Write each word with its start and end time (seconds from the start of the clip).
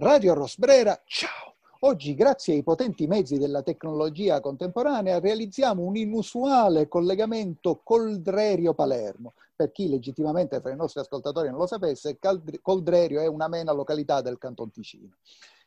Radio 0.00 0.32
Rosbrera, 0.34 1.02
ciao! 1.06 1.56
Oggi, 1.80 2.14
grazie 2.14 2.54
ai 2.54 2.62
potenti 2.62 3.08
mezzi 3.08 3.36
della 3.36 3.62
tecnologia 3.62 4.38
contemporanea, 4.38 5.18
realizziamo 5.18 5.82
un 5.82 5.96
inusuale 5.96 6.86
collegamento 6.86 7.80
Coldrerio-Palermo. 7.82 9.32
Per 9.56 9.72
chi 9.72 9.88
legittimamente 9.88 10.60
fra 10.60 10.70
i 10.70 10.76
nostri 10.76 11.00
ascoltatori 11.00 11.48
non 11.48 11.58
lo 11.58 11.66
sapesse, 11.66 12.16
Coldrerio 12.62 13.20
è 13.20 13.26
una 13.26 13.48
mena 13.48 13.72
località 13.72 14.20
del 14.20 14.38
Canton 14.38 14.70
Ticino. 14.70 15.16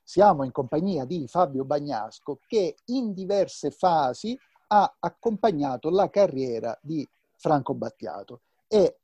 Siamo 0.02 0.46
in 0.46 0.54
compagnia 0.54 1.04
di 1.04 1.28
Fabio 1.28 1.66
Bagnasco 1.66 2.40
che 2.48 2.76
in 2.86 3.12
diverse 3.12 3.70
fasi 3.70 4.40
ha 4.68 4.96
accompagnato 4.98 5.90
la 5.90 6.10
carriera 6.10 6.80
di 6.82 7.06
Franco 7.36 7.74
Battiato 7.74 8.40
e 8.70 9.01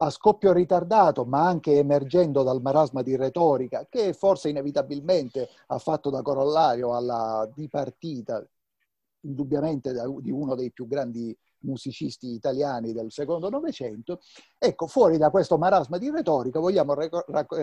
a 0.00 0.10
scoppio 0.10 0.52
ritardato, 0.52 1.24
ma 1.24 1.46
anche 1.46 1.76
emergendo 1.78 2.42
dal 2.42 2.60
marasma 2.60 3.02
di 3.02 3.16
retorica, 3.16 3.86
che 3.88 4.12
forse 4.12 4.48
inevitabilmente 4.48 5.48
ha 5.66 5.78
fatto 5.78 6.10
da 6.10 6.22
corollario 6.22 6.94
alla 6.94 7.48
dipartita, 7.52 8.46
indubbiamente 9.22 9.92
di 10.20 10.30
uno 10.30 10.54
dei 10.54 10.70
più 10.70 10.86
grandi 10.86 11.36
musicisti 11.60 12.28
italiani 12.28 12.92
del 12.92 13.10
secondo 13.10 13.50
Novecento. 13.50 14.20
Ecco, 14.56 14.86
fuori 14.86 15.18
da 15.18 15.30
questo 15.30 15.58
marasma 15.58 15.98
di 15.98 16.08
retorica 16.08 16.60
vogliamo 16.60 16.94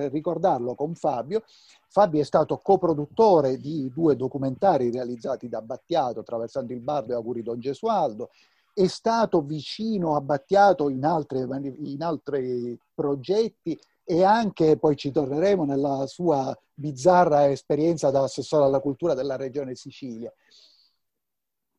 ricordarlo 0.10 0.76
con 0.76 0.94
Fabio. 0.96 1.44
Fabio 1.88 2.20
è 2.20 2.26
stato 2.26 2.58
coproduttore 2.58 3.58
di 3.58 3.90
due 3.94 4.18
documentari 4.18 4.92
realizzati 4.92 5.48
da 5.48 5.62
Battiato, 5.62 6.20
Attraversando 6.20 6.74
il 6.74 6.82
Bardo 6.82 7.14
e 7.14 7.16
Auguri 7.16 7.42
Don 7.42 7.62
Gesualdo, 7.62 8.32
è 8.76 8.88
stato 8.88 9.42
vicino 9.42 10.18
a 10.18 10.22
Battiato 10.22 10.90
in, 10.90 11.06
altre, 11.06 11.48
in 11.78 12.04
altri 12.04 12.78
progetti 12.94 13.80
e 14.04 14.22
anche, 14.24 14.78
poi 14.78 14.98
ci 14.98 15.12
torneremo, 15.12 15.64
nella 15.64 16.06
sua 16.08 16.54
bizzarra 16.74 17.50
esperienza 17.50 18.12
da 18.12 18.24
assessore 18.24 18.66
alla 18.66 18.82
cultura 18.82 19.14
della 19.14 19.38
regione 19.38 19.76
Sicilia. 19.76 20.32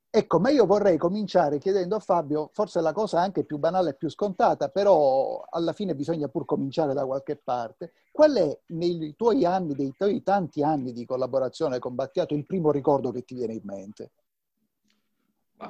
Ecco, 0.09 0.41
ma 0.41 0.49
io 0.49 0.65
vorrei 0.65 0.97
cominciare 0.97 1.59
chiedendo 1.59 1.97
a 1.97 1.99
Fabio, 1.99 2.49
forse 2.55 2.81
la 2.81 2.95
cosa 2.95 3.21
anche 3.21 3.45
più 3.45 3.59
banale 3.59 3.91
e 3.91 3.95
più 3.95 4.09
scontata, 4.09 4.71
però 4.71 5.45
alla 5.51 5.75
fine 5.75 5.95
bisogna 5.95 6.29
pur 6.29 6.47
cominciare 6.47 6.95
da 6.95 7.05
qualche 7.05 7.37
parte. 7.37 7.93
Qual 8.11 8.33
è 8.37 8.59
nei 8.69 9.15
tuoi 9.15 9.45
anni, 9.45 9.75
dei 9.75 9.93
tuoi 9.95 10.23
tanti 10.23 10.63
anni 10.63 10.95
di 10.95 11.05
collaborazione 11.05 11.79
con 11.79 11.95
Battiato, 11.95 12.33
il 12.33 12.47
primo 12.47 12.71
ricordo 12.71 13.11
che 13.11 13.23
ti 13.25 13.35
viene 13.35 13.53
in 13.53 13.65
mente? 13.65 14.13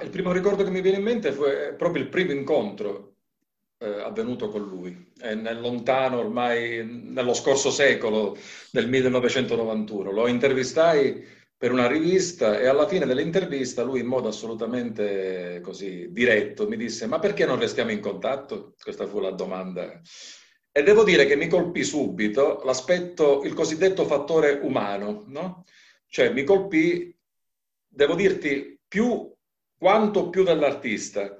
Il 0.01 0.09
primo 0.09 0.31
ricordo 0.31 0.63
che 0.63 0.69
mi 0.69 0.81
viene 0.81 0.97
in 0.97 1.03
mente 1.03 1.31
fu 1.31 1.43
proprio 1.77 2.03
il 2.03 2.09
primo 2.09 2.31
incontro 2.31 3.15
eh, 3.79 4.01
avvenuto 4.01 4.49
con 4.49 4.63
lui, 4.63 5.11
è 5.17 5.33
nel 5.33 5.61
lontano 5.61 6.19
ormai, 6.19 6.83
nello 6.85 7.33
scorso 7.33 7.71
secolo 7.71 8.37
del 8.71 8.89
1991. 8.89 10.11
Lo 10.11 10.27
intervistai 10.27 11.25
per 11.55 11.71
una 11.71 11.87
rivista 11.87 12.59
e 12.59 12.67
alla 12.67 12.87
fine 12.87 13.05
dell'intervista 13.05 13.81
lui 13.83 14.01
in 14.01 14.07
modo 14.07 14.27
assolutamente 14.27 15.59
così 15.63 16.11
diretto 16.11 16.67
mi 16.67 16.77
disse 16.77 17.07
ma 17.07 17.17
perché 17.17 17.45
non 17.45 17.59
restiamo 17.59 17.91
in 17.91 17.99
contatto? 17.99 18.75
Questa 18.81 19.07
fu 19.07 19.19
la 19.19 19.31
domanda. 19.31 20.01
E 20.71 20.83
devo 20.83 21.03
dire 21.03 21.25
che 21.25 21.35
mi 21.35 21.47
colpì 21.47 21.83
subito 21.83 22.61
l'aspetto, 22.63 23.41
il 23.43 23.53
cosiddetto 23.53 24.05
fattore 24.05 24.59
umano, 24.61 25.23
no? 25.27 25.63
Cioè 26.07 26.31
mi 26.31 26.43
colpì, 26.43 27.15
devo 27.87 28.13
dirti, 28.13 28.79
più 28.87 29.35
quanto 29.77 30.29
più 30.29 30.43
dell'artista, 30.43 31.39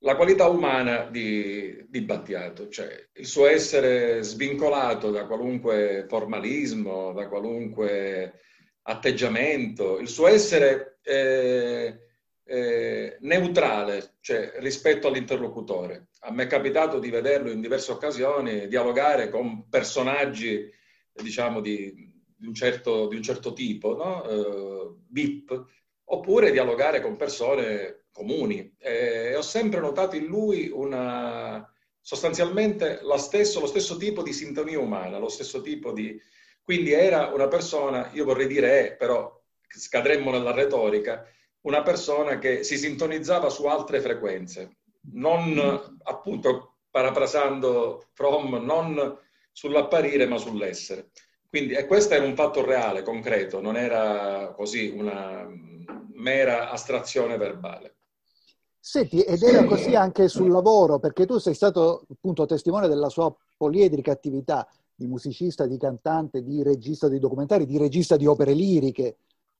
la 0.00 0.16
qualità 0.16 0.48
umana 0.48 1.08
di, 1.10 1.84
di 1.88 2.00
Battiato, 2.02 2.68
cioè 2.68 3.08
il 3.14 3.26
suo 3.26 3.46
essere 3.46 4.22
svincolato 4.22 5.10
da 5.10 5.26
qualunque 5.26 6.06
formalismo, 6.08 7.12
da 7.12 7.28
qualunque 7.28 8.40
atteggiamento, 8.82 9.98
il 9.98 10.08
suo 10.08 10.28
essere 10.28 10.98
eh, 11.02 11.98
eh, 12.44 13.16
neutrale 13.20 14.16
cioè, 14.20 14.54
rispetto 14.58 15.08
all'interlocutore. 15.08 16.08
A 16.20 16.32
me 16.32 16.44
è 16.44 16.46
capitato 16.46 16.98
di 16.98 17.10
vederlo 17.10 17.50
in 17.50 17.60
diverse 17.60 17.90
occasioni, 17.90 18.68
dialogare 18.68 19.28
con 19.28 19.68
personaggi, 19.68 20.70
diciamo, 21.12 21.60
di, 21.60 21.92
di, 22.36 22.46
un, 22.46 22.54
certo, 22.54 23.08
di 23.08 23.16
un, 23.16 23.22
certo, 23.22 23.52
tipo, 23.52 23.96
no? 23.96 24.22
uh, 24.22 25.02
VIP, 25.08 25.64
oppure 26.08 26.50
dialogare 26.50 27.00
con 27.00 27.16
persone 27.16 28.06
comuni. 28.12 28.74
E 28.78 29.34
ho 29.34 29.42
sempre 29.42 29.80
notato 29.80 30.16
in 30.16 30.24
lui 30.26 30.68
una, 30.72 31.68
sostanzialmente 32.00 33.00
stesso, 33.16 33.60
lo 33.60 33.66
stesso 33.66 33.96
tipo 33.96 34.22
di 34.22 34.32
sintonia 34.32 34.78
umana, 34.78 35.18
lo 35.18 35.28
stesso 35.28 35.60
tipo 35.60 35.92
di... 35.92 36.18
Quindi 36.62 36.92
era 36.92 37.32
una 37.32 37.48
persona, 37.48 38.10
io 38.12 38.24
vorrei 38.24 38.46
dire 38.46 38.88
è, 38.88 38.96
però 38.96 39.32
scadremmo 39.68 40.30
nella 40.30 40.52
retorica, 40.52 41.24
una 41.62 41.82
persona 41.82 42.38
che 42.38 42.62
si 42.62 42.76
sintonizzava 42.76 43.48
su 43.48 43.66
altre 43.66 44.00
frequenze, 44.00 44.78
non 45.12 45.98
appunto 46.04 46.78
parafrasando 46.90 48.08
Fromm, 48.12 48.64
non 48.64 49.18
sull'apparire 49.52 50.26
ma 50.26 50.38
sull'essere. 50.38 51.10
Quindi 51.48 51.74
e 51.74 51.86
questo 51.86 52.14
era 52.14 52.24
un 52.24 52.34
fatto 52.34 52.64
reale, 52.64 53.02
concreto, 53.02 53.60
non 53.60 53.76
era 53.76 54.52
così 54.56 54.88
una 54.88 55.46
mera 56.14 56.70
astrazione 56.70 57.36
verbale. 57.36 57.94
Senti, 58.78 59.20
ed 59.20 59.42
era 59.42 59.64
così 59.64 59.96
anche 59.96 60.28
sul 60.28 60.50
lavoro, 60.50 60.98
perché 60.98 61.26
tu 61.26 61.38
sei 61.38 61.54
stato 61.54 62.06
appunto 62.08 62.46
testimone 62.46 62.86
della 62.86 63.08
sua 63.08 63.34
poliedrica 63.56 64.12
attività 64.12 64.68
di 64.94 65.06
musicista, 65.06 65.66
di 65.66 65.76
cantante, 65.76 66.42
di 66.42 66.62
regista 66.62 67.08
di 67.08 67.18
documentari, 67.18 67.66
di 67.66 67.78
regista 67.78 68.16
di 68.16 68.26
opere 68.26 68.52
liriche, 68.52 69.16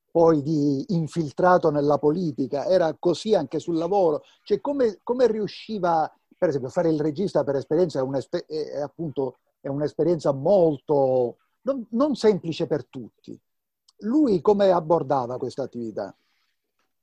poi 0.09 0.41
di 0.41 0.83
infiltrato 0.89 1.69
nella 1.69 1.97
politica. 1.97 2.67
Era 2.67 2.95
così 2.97 3.35
anche 3.35 3.59
sul 3.59 3.75
lavoro. 3.75 4.23
Cioè, 4.43 4.61
come, 4.61 4.99
come 5.03 5.27
riusciva, 5.27 6.11
per 6.37 6.49
esempio, 6.49 6.69
a 6.69 6.73
fare 6.73 6.89
il 6.89 6.99
regista 6.99 7.43
per 7.43 7.55
esperienza 7.55 7.99
è, 7.99 8.03
un'esper- 8.03 8.45
è 8.45 8.79
appunto 8.79 9.39
è 9.59 9.67
un'esperienza 9.67 10.31
molto 10.31 11.37
non, 11.67 11.85
non 11.91 12.15
semplice 12.15 12.65
per 12.65 12.85
tutti. 12.85 13.37
Lui 14.01 14.41
come 14.41 14.71
abbordava 14.71 15.37
questa 15.37 15.63
attività? 15.63 16.15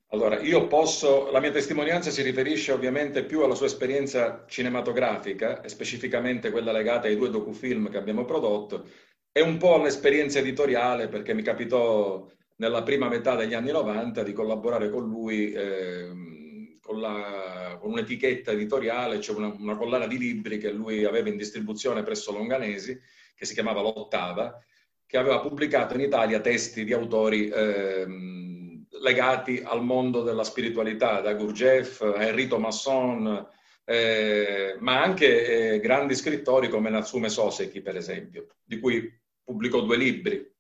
Allora, 0.09 0.41
io 0.41 0.69
posso, 0.69 1.31
la 1.31 1.41
mia 1.41 1.51
testimonianza 1.51 2.11
si 2.11 2.23
riferisce 2.23 2.73
ovviamente 2.73 3.25
più 3.25 3.43
alla 3.43 3.57
sua 3.57 3.67
esperienza 3.67 4.45
cinematografica 4.47 5.61
e 5.61 5.69
specificamente 5.69 6.51
quella 6.51 6.73
legata 6.73 7.09
ai 7.09 7.17
due 7.17 7.31
docufilm 7.31 7.91
che 7.91 7.97
abbiamo 7.97 8.25
prodotto 8.25 8.87
e 9.33 9.41
un 9.43 9.57
po' 9.57 9.75
all'esperienza 9.75 10.39
editoriale 10.39 11.09
perché 11.09 11.35
mi 11.35 11.43
capitò 11.43 12.25
nella 12.57 12.85
prima 12.85 13.09
metà 13.09 13.35
degli 13.35 13.55
anni 13.55 13.73
90 13.73 14.23
di 14.23 14.33
collaborare 14.33 14.89
con 14.89 15.09
lui 15.09 15.53
eh, 15.53 16.79
con, 16.81 17.01
la, 17.01 17.77
con, 17.81 17.91
un'etichetta 17.91 18.53
editoriale, 18.53 19.21
cioè 19.21 19.35
una, 19.35 19.53
una 19.59 19.77
collana 19.77 20.07
di 20.07 20.19
libri 20.19 20.59
che 20.59 20.71
lui 20.71 21.05
aveva 21.05 21.29
in 21.29 21.37
distribuzione 21.37 22.05
presso 22.05 22.31
Longanesi, 22.31 22.97
che 23.35 23.45
si 23.45 23.55
chiamava 23.55 23.81
L'Ottava, 23.81 24.59
che 25.07 25.17
aveva 25.17 25.41
pubblicato 25.41 25.95
in 25.95 26.01
Italia 26.01 26.41
testi 26.41 26.85
di 26.85 26.93
autori... 26.93 27.49
Eh, 27.49 28.07
legati 29.01 29.61
al 29.63 29.83
mondo 29.83 30.23
della 30.23 30.45
spiritualità, 30.45 31.21
da 31.21 31.35
Gurdjieff 31.35 32.01
a 32.01 32.25
Enrito 32.25 32.59
Masson, 32.59 33.47
eh, 33.85 34.77
ma 34.81 35.03
anche 35.03 35.75
eh, 35.75 35.81
grandi 35.81 36.15
scrittori 36.15 36.69
come 36.69 36.91
Natsume 36.91 37.29
Soseki, 37.29 37.83
per 37.83 37.97
esempio, 37.97 38.47
di 38.65 38.79
cui 38.81 39.13
pubblicò 39.45 39.81
due 39.81 39.97
libri. 39.97 40.53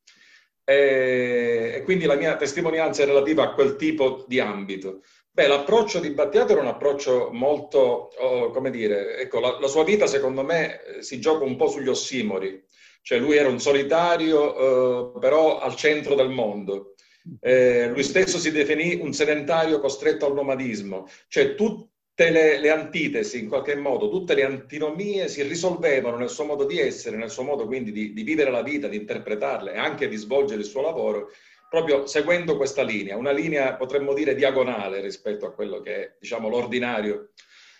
E, 0.63 1.73
e 1.77 1.83
quindi 1.85 2.05
la 2.05 2.17
mia 2.17 2.37
testimonianza 2.37 3.03
è 3.03 3.07
relativa 3.07 3.45
a 3.45 3.55
quel 3.55 3.77
tipo 3.77 4.25
di 4.29 4.41
ambito. 4.41 5.03
Beh, 5.35 5.49
l'approccio 5.49 5.99
di 5.99 6.11
Battiato 6.11 6.53
era 6.53 6.61
un 6.61 6.69
approccio 6.69 7.31
molto, 7.33 8.13
oh, 8.17 8.51
come 8.51 8.71
dire, 8.71 9.19
ecco, 9.19 9.41
la, 9.41 9.59
la, 9.59 9.67
sua 9.67 9.83
vita 9.83 10.07
secondo 10.07 10.45
me 10.45 10.81
eh, 10.81 11.03
si 11.03 11.19
gioca 11.19 11.43
un 11.43 11.57
po' 11.57 11.67
sugli 11.67 11.89
ossimori, 11.89 12.63
cioè 13.03 13.19
lui 13.19 13.37
era 13.37 13.49
un 13.49 13.59
solitario, 13.59 15.17
eh, 15.17 15.19
però 15.19 15.59
al 15.59 15.75
centro 15.75 16.15
del 16.15 16.29
mondo. 16.29 16.95
Eh, 17.41 17.89
lui 17.89 18.05
stesso 18.05 18.39
si 18.39 18.53
definì 18.53 19.01
un 19.03 19.13
sedentario 19.13 19.81
costretto 19.81 20.25
al 20.27 20.35
nomadismo, 20.35 21.09
cioè 21.27 21.57
tutte 21.57 22.31
le, 22.31 22.61
le, 22.61 22.71
antitesi, 22.71 23.41
in 23.41 23.49
qualche 23.49 23.75
modo, 23.75 24.09
tutte 24.09 24.35
le 24.35 24.45
antinomie 24.45 25.27
si 25.27 25.43
risolvevano 25.43 26.17
nel 26.17 26.31
suo 26.31 26.45
modo 26.45 26.65
di 26.65 26.79
essere, 26.79 27.17
nel 27.17 27.31
suo 27.31 27.43
modo 27.43 27.67
quindi 27.67 27.91
di, 27.91 28.13
di 28.13 28.23
vivere 28.23 28.53
la 28.53 28.63
vita, 28.63 28.87
di 28.87 28.99
interpretarla 28.99 29.73
e 29.73 29.79
anche 29.79 30.07
di 30.07 30.17
svolgere 30.17 30.61
il 30.61 30.67
suo 30.67 30.81
lavoro, 30.81 31.33
proprio 31.75 32.07
seguendo 32.07 32.57
questa 32.57 32.83
linea, 32.83 33.17
una 33.17 33.33
linea 33.33 33.75
potremmo 33.75 34.15
dire 34.15 34.37
diagonale 34.37 35.01
rispetto 35.01 35.45
a 35.45 35.53
quello 35.53 35.81
che 35.81 35.95
è 35.97 36.17
diciamo, 36.21 36.49
l'ordinario. 36.49 37.31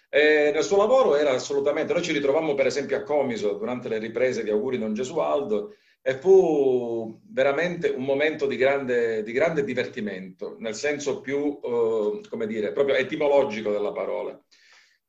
E 0.09 0.51
nel 0.53 0.65
suo 0.65 0.79
lavoro 0.79 1.15
era 1.15 1.31
assolutamente, 1.31 1.93
noi 1.93 2.03
ci 2.03 2.13
ritrovammo 2.13 2.55
per 2.55 2.67
esempio 2.67 2.97
a 2.97 3.03
Comiso 3.03 3.53
durante 3.53 3.89
le 3.89 3.99
riprese 3.99 4.43
di 4.43 4.51
Auguri 4.51 4.79
Don 4.79 4.95
Gesualdo 4.95 5.77
e 6.03 6.15
fu 6.19 7.21
veramente 7.31 7.89
un 7.89 8.03
momento 8.03 8.47
di 8.47 8.57
grande, 8.57 9.23
di 9.23 9.31
grande 9.31 9.63
divertimento, 9.63 10.57
nel 10.59 10.75
senso 10.75 11.21
più, 11.21 11.61
eh, 11.63 12.21
come 12.29 12.47
dire, 12.49 12.73
proprio 12.73 12.97
etimologico 12.97 13.71
della 13.71 13.93
parola. 13.93 14.39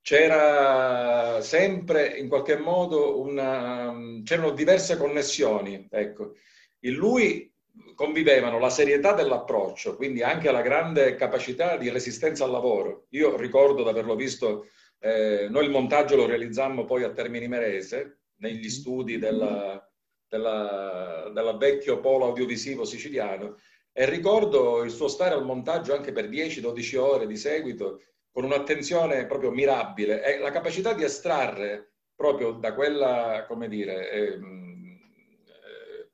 C'era 0.01 1.41
sempre 1.41 2.17
in 2.17 2.27
qualche 2.27 2.57
modo 2.57 3.19
una, 3.19 3.95
c'erano 4.23 4.51
diverse 4.51 4.95
connessioni, 4.97 5.87
ecco. 5.89 6.35
In 6.81 6.93
lui 6.93 7.51
convivevano 7.95 8.59
la 8.59 8.69
serietà 8.69 9.13
dell'approccio, 9.13 9.95
quindi 9.95 10.21
anche 10.21 10.51
la 10.51 10.61
grande 10.61 11.15
capacità 11.15 11.77
di 11.77 11.89
resistenza 11.89 12.43
al 12.43 12.51
lavoro. 12.51 13.05
Io 13.09 13.37
ricordo 13.37 13.83
di 13.83 13.89
averlo 13.89 14.15
visto, 14.15 14.67
eh, 14.99 15.47
noi 15.49 15.65
il 15.65 15.71
montaggio 15.71 16.15
lo 16.15 16.25
realizzammo 16.25 16.85
poi 16.85 17.03
a 17.03 17.11
Termini 17.11 17.47
Merese, 17.47 18.19
negli 18.37 18.69
studi 18.69 19.17
della, 19.17 19.81
della, 20.27 21.31
della 21.33 21.57
vecchio 21.57 21.99
polo 21.99 22.25
audiovisivo 22.25 22.83
siciliano, 22.83 23.57
e 23.93 24.09
ricordo 24.09 24.83
il 24.83 24.91
suo 24.91 25.07
stare 25.07 25.35
al 25.35 25.45
montaggio 25.45 25.93
anche 25.93 26.11
per 26.11 26.29
10-12 26.29 26.97
ore 26.97 27.27
di 27.27 27.37
seguito, 27.37 28.01
con 28.29 28.43
un'attenzione 28.43 29.25
proprio 29.27 29.51
mirabile 29.51 30.21
e 30.21 30.39
la 30.39 30.51
capacità 30.51 30.93
di 30.93 31.05
estrarre 31.05 31.93
proprio 32.13 32.51
da 32.51 32.73
quella, 32.73 33.45
come 33.47 33.69
dire, 33.69 34.11
ehm, 34.11 34.64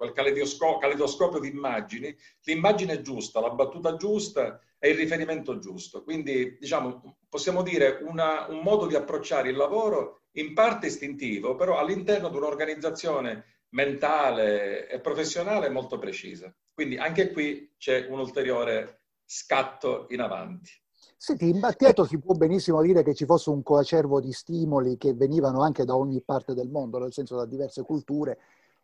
quel 0.02 0.14
caleidoscopio, 0.14 1.40
di 1.40 1.50
immagini, 1.50 2.16
l'immagine 2.46 3.02
giusta, 3.02 3.40
la 3.40 3.52
battuta 3.52 3.96
giusta 3.98 4.60
e 4.80 4.90
il 4.90 4.98
riferimento 4.98 5.60
giusto. 5.60 6.04
Quindi, 6.04 6.58
diciamo, 6.60 7.18
possiamo 7.30 7.62
dire 7.62 8.00
una, 8.02 8.48
un 8.50 8.62
modo 8.64 8.88
di 8.88 8.96
approcciare 8.96 9.50
il 9.50 9.56
lavoro 9.56 10.24
in 10.38 10.56
parte 10.56 10.88
istintivo, 10.88 11.54
però 11.54 11.78
all'interno 11.78 12.30
di 12.30 12.38
un'organizzazione 12.38 13.46
mentale 13.70 14.90
e 14.90 15.00
professionale 15.00 15.70
molto 15.70 16.00
precisa. 16.00 16.52
Quindi 16.74 16.98
anche 16.98 17.32
qui 17.32 17.76
c'è 17.78 18.08
un 18.10 18.18
ulteriore 18.18 19.02
scatto 19.24 20.08
in 20.10 20.22
avanti. 20.22 20.72
Senti, 21.16 21.48
in 21.48 21.60
Battiato 21.60 22.06
si 22.06 22.18
può 22.18 22.34
benissimo 22.34 22.82
dire 22.82 23.04
che 23.04 23.14
ci 23.14 23.26
fosse 23.26 23.52
un 23.52 23.62
coacervo 23.62 24.20
di 24.20 24.32
stimoli 24.32 24.98
che 24.98 25.14
venivano 25.14 25.62
anche 25.62 25.86
da 25.86 25.96
ogni 25.96 26.24
parte 26.24 26.56
del 26.56 26.70
mondo, 26.70 26.98
nel 26.98 27.14
senso 27.14 27.36
da 27.36 27.46
diverse 27.46 27.84
culture, 27.84 28.40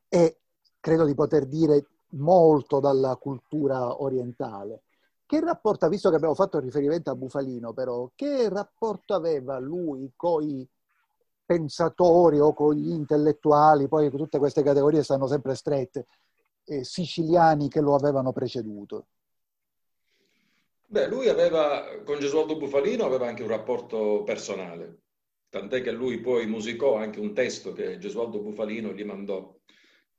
e 0.07 0.41
credo 0.79 1.06
di 1.06 1.13
poter 1.13 1.45
dire 1.45 1.85
molto 2.09 2.79
dalla 2.79 3.15
cultura 3.15 4.01
orientale. 4.01 4.83
Che 5.25 5.39
rapporto, 5.41 5.89
visto 5.89 6.09
che 6.09 6.15
abbiamo 6.15 6.35
fatto 6.35 6.59
riferimento 6.59 7.12
a 7.12 7.15
Bufalino, 7.15 7.74
però, 7.74 8.09
che 8.15 8.47
rapporto 8.47 9.13
aveva 9.13 9.59
lui 9.59 10.13
con 10.15 10.41
i 10.44 10.65
pensatori 11.45 12.39
o 12.39 12.53
con 12.53 12.75
gli 12.75 12.91
intellettuali, 12.91 13.88
poi 13.88 14.09
tutte 14.09 14.38
queste 14.38 14.63
categorie 14.63 15.03
stanno 15.03 15.27
sempre 15.27 15.56
strette, 15.56 16.06
eh, 16.65 16.83
siciliani 16.83 17.69
che 17.69 17.81
lo 17.81 17.95
avevano 17.95 18.31
preceduto? 18.31 19.07
Beh, 20.85 21.07
lui 21.07 21.27
aveva, 21.27 21.83
con 22.06 22.19
Gesualdo 22.19 22.57
Bufalino 22.57 23.03
aveva 23.03 23.27
anche 23.27 23.44
un 23.44 23.50
rapporto 23.50 24.24
personale, 24.24 25.00
tant'è 25.50 25.81
che 25.81 25.91
lui 25.91 26.19
poi 26.19 26.47
musicò 26.47 26.95
anche 26.95 27.19
un 27.19 27.33
testo 27.33 27.74
che 27.74 27.97
Gesualdo 27.97 28.39
Bufalino 28.39 28.94
gli 28.94 29.03
mandò 29.03 29.56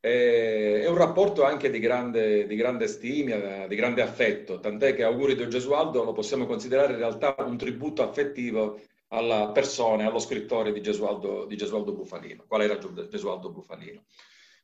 è 0.00 0.86
un 0.86 0.96
rapporto 0.96 1.42
anche 1.44 1.70
di 1.70 1.80
grande, 1.80 2.46
di 2.46 2.54
grande 2.54 2.86
stima, 2.86 3.66
di 3.66 3.74
grande 3.74 4.02
affetto, 4.02 4.60
tant'è 4.60 4.94
che 4.94 5.02
Auguri 5.02 5.34
di 5.34 5.48
Gesualdo 5.48 6.04
lo 6.04 6.12
possiamo 6.12 6.46
considerare 6.46 6.92
in 6.92 6.98
realtà 6.98 7.34
un 7.38 7.56
tributo 7.56 8.02
affettivo 8.02 8.80
alla 9.08 9.50
persona, 9.50 10.06
allo 10.06 10.18
scrittore 10.18 10.72
di 10.72 10.80
Gesualdo, 10.80 11.46
di 11.46 11.56
Gesualdo 11.56 11.92
Bufalino. 11.94 12.44
Qual 12.46 12.62
era 12.62 12.78
Gesualdo 13.08 13.50
Bufalino? 13.50 14.04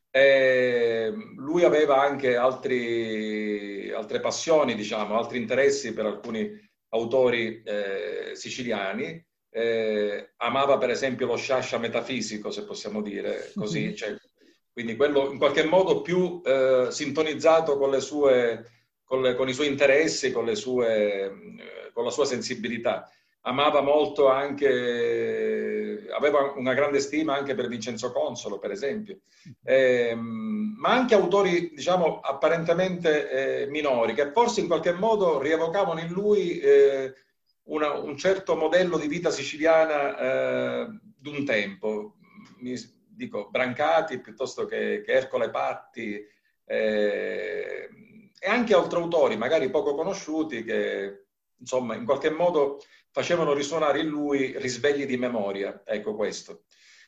E 0.09 1.11
lui 1.35 1.63
aveva 1.63 2.01
anche 2.01 2.37
altri, 2.37 3.91
altre 3.91 4.21
passioni, 4.21 4.75
diciamo, 4.75 5.17
altri 5.17 5.39
interessi 5.39 5.93
per 5.93 6.05
alcuni 6.05 6.49
autori 6.89 7.61
eh, 7.63 8.31
siciliani. 8.33 9.21
Eh, 9.49 10.33
amava 10.37 10.77
per 10.77 10.89
esempio 10.89 11.27
lo 11.27 11.35
sciascia 11.35 11.77
metafisico, 11.77 12.51
se 12.51 12.65
possiamo 12.65 13.01
dire 13.01 13.51
così, 13.55 13.95
cioè 13.95 14.15
quindi 14.75 14.97
quello 14.97 15.31
in 15.31 15.37
qualche 15.37 15.63
modo 15.63 16.01
più 16.01 16.41
eh, 16.43 16.87
sintonizzato 16.89 17.77
con, 17.77 17.97
sue, 18.01 18.65
con, 19.05 19.21
le, 19.21 19.33
con, 19.33 19.47
i 19.47 19.53
suoi 19.53 19.67
interessi, 19.67 20.33
con, 20.33 20.53
sue, 20.53 21.23
eh, 21.23 21.91
con, 21.93 22.03
la 22.03 22.09
sua 22.09 22.25
sensibilità. 22.25 23.09
Amava 23.43 23.79
molto 23.79 24.27
anche, 24.27 26.05
aveva 26.13 26.51
una 26.57 26.73
grande 26.73 26.99
stima 26.99 27.37
anche 27.37 27.55
per 27.55 27.69
Vincenzo 27.69 28.11
Consolo, 28.11 28.59
per 28.59 28.71
esempio, 28.71 29.19
eh, 29.63 30.13
ma 30.13 30.89
anche 30.89 31.15
autori, 31.15 31.71
diciamo, 31.73 32.19
apparentemente 32.19 33.61
eh, 33.61 33.67
minori, 33.67 34.13
che 34.13 34.33
forse 34.33 34.59
in 34.59 34.67
qualche 34.67 34.91
modo 34.91 35.39
rievocavano 35.39 36.01
in 36.01 36.09
lui 36.09 36.59
eh, 36.59 37.13
una, 37.67 37.93
un 37.93 38.17
certo 38.17 38.57
modello 38.57 38.97
di 38.97 39.07
vita 39.07 39.29
siciliana 39.29 40.17
eh, 40.17 40.87
d'un 41.17 41.45
tempo. 41.45 42.15
Mi, 42.57 42.75
dico, 43.15 43.49
Brancati 43.49 44.19
piuttosto 44.19 44.65
che, 44.65 45.01
che 45.03 45.11
Ercole 45.13 45.49
Patti 45.49 46.23
eh, 46.65 47.89
e 48.37 48.49
anche 48.49 48.73
altri 48.73 48.99
autori, 48.99 49.37
magari 49.37 49.69
poco 49.69 49.95
conosciuti, 49.95 50.63
che 50.63 51.25
insomma 51.57 51.95
in 51.95 52.05
qualche 52.05 52.29
modo 52.29 52.79
facevano 53.11 53.53
risuonare 53.53 54.01
in 54.01 54.07
lui 54.07 54.57
risvegli 54.57 55.05
di 55.05 55.17
memoria. 55.17 55.81
Ecco 55.85 56.15
questo. 56.15 56.63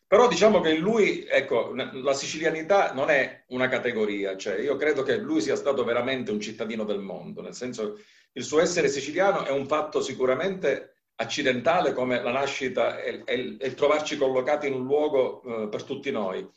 Però 0.08 0.30
diciamo 0.30 0.62
che 0.62 0.72
in 0.72 0.80
lui, 0.80 1.26
ecco, 1.26 1.74
la 1.74 2.14
sicilianità 2.14 2.94
non 2.94 3.10
è 3.10 3.44
una 3.50 3.68
categoria, 3.68 4.38
cioè 4.38 4.58
io 4.58 4.78
credo 4.78 5.04
che 5.04 5.18
lui 5.18 5.42
sia 5.42 5.58
stato 5.58 5.84
veramente 5.84 6.32
un 6.32 6.40
cittadino 6.40 6.86
del 6.86 7.02
mondo, 7.02 7.42
nel 7.42 7.54
senso 7.54 8.00
il 8.32 8.44
suo 8.44 8.62
essere 8.62 8.88
siciliano 8.88 9.44
è 9.44 9.52
un 9.52 9.68
fatto 9.68 10.00
sicuramente 10.00 10.97
accidentale 11.20 11.94
come 11.94 12.22
la 12.22 12.32
nascita 12.32 13.00
e, 13.00 13.24
e 13.26 13.74
trovarci 13.74 14.18
collocati 14.18 14.68
in 14.68 14.74
un 14.74 14.86
luogo 14.86 15.42
eh, 15.44 15.68
per 15.68 15.84
tutti 15.84 16.12
noi. 16.12 16.48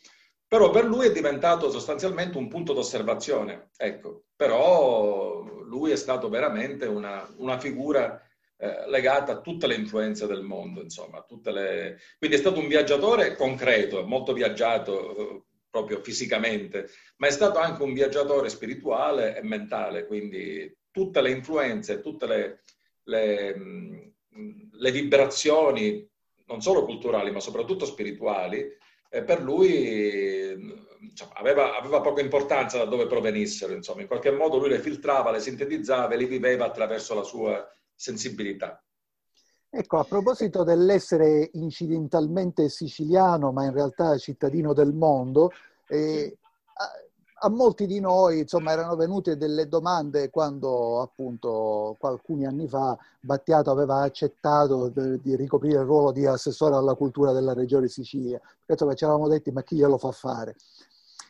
Però 0.46 0.70
per 0.70 0.84
lui 0.84 1.06
è 1.06 1.12
diventato 1.12 1.70
sostanzialmente 1.70 2.36
un 2.36 2.48
punto 2.48 2.72
d'osservazione. 2.72 3.70
Ecco, 3.76 4.24
però 4.34 5.42
lui 5.64 5.92
è 5.92 5.96
stato 5.96 6.28
veramente 6.28 6.86
una, 6.86 7.26
una 7.36 7.58
figura 7.58 8.20
eh, 8.56 8.88
legata 8.88 9.32
a 9.32 9.40
tutte 9.40 9.66
le 9.66 9.76
influenze 9.76 10.26
del 10.26 10.42
mondo, 10.42 10.82
insomma. 10.82 11.24
Le... 11.44 11.98
Quindi 12.18 12.36
è 12.36 12.40
stato 12.40 12.58
un 12.58 12.66
viaggiatore 12.66 13.36
concreto, 13.36 14.04
molto 14.04 14.32
viaggiato 14.32 15.16
eh, 15.16 15.42
proprio 15.70 16.02
fisicamente, 16.02 16.88
ma 17.18 17.28
è 17.28 17.30
stato 17.30 17.58
anche 17.58 17.82
un 17.84 17.94
viaggiatore 17.94 18.48
spirituale 18.48 19.36
e 19.36 19.42
mentale, 19.42 20.06
quindi 20.06 20.76
tutte 20.90 21.22
le 21.22 21.30
influenze, 21.30 22.00
tutte 22.00 22.26
le, 22.26 22.62
le 23.04 24.09
le 24.80 24.90
vibrazioni, 24.90 26.08
non 26.46 26.60
solo 26.60 26.84
culturali, 26.84 27.30
ma 27.30 27.40
soprattutto 27.40 27.84
spirituali, 27.84 28.66
eh, 29.10 29.22
per 29.22 29.42
lui 29.42 30.48
insomma, 31.00 31.32
aveva, 31.34 31.76
aveva, 31.76 32.00
poca 32.00 32.20
importanza 32.20 32.78
da 32.78 32.84
dove 32.84 33.06
provenissero. 33.06 33.72
Insomma. 33.72 34.02
In 34.02 34.06
qualche 34.06 34.30
modo 34.30 34.58
lui 34.58 34.68
le 34.68 34.80
filtrava, 34.80 35.30
le 35.30 35.40
sintetizzava 35.40 36.14
e 36.14 36.16
le 36.16 36.26
viveva 36.26 36.66
attraverso 36.66 37.14
la 37.14 37.22
sua 37.22 37.68
sensibilità. 37.94 38.82
Ecco, 39.72 39.98
a 39.98 40.04
proposito 40.04 40.64
dell'essere 40.64 41.50
incidentalmente 41.52 42.68
siciliano, 42.68 43.52
ma 43.52 43.64
in 43.64 43.72
realtà 43.72 44.16
cittadino 44.18 44.72
del 44.72 44.92
mondo, 44.92 45.52
eh, 45.86 46.36
a 47.42 47.48
molti 47.48 47.86
di 47.86 48.00
noi 48.00 48.40
insomma, 48.40 48.72
erano 48.72 48.96
venute 48.96 49.36
delle 49.36 49.66
domande 49.66 50.28
quando 50.30 51.00
appunto 51.00 51.96
alcuni 52.00 52.44
anni 52.46 52.68
fa 52.68 52.96
Battiato 53.20 53.70
aveva 53.70 54.02
accettato 54.02 54.88
di 54.88 55.36
ricoprire 55.36 55.80
il 55.80 55.86
ruolo 55.86 56.12
di 56.12 56.26
assessore 56.26 56.74
alla 56.74 56.94
cultura 56.94 57.32
della 57.32 57.54
regione 57.54 57.88
Sicilia. 57.88 58.40
Perché 58.64 58.94
ci 58.94 59.04
eravamo 59.04 59.28
detti 59.28 59.50
ma 59.52 59.62
chi 59.62 59.76
glielo 59.76 59.96
fa 59.96 60.10
fare? 60.10 60.56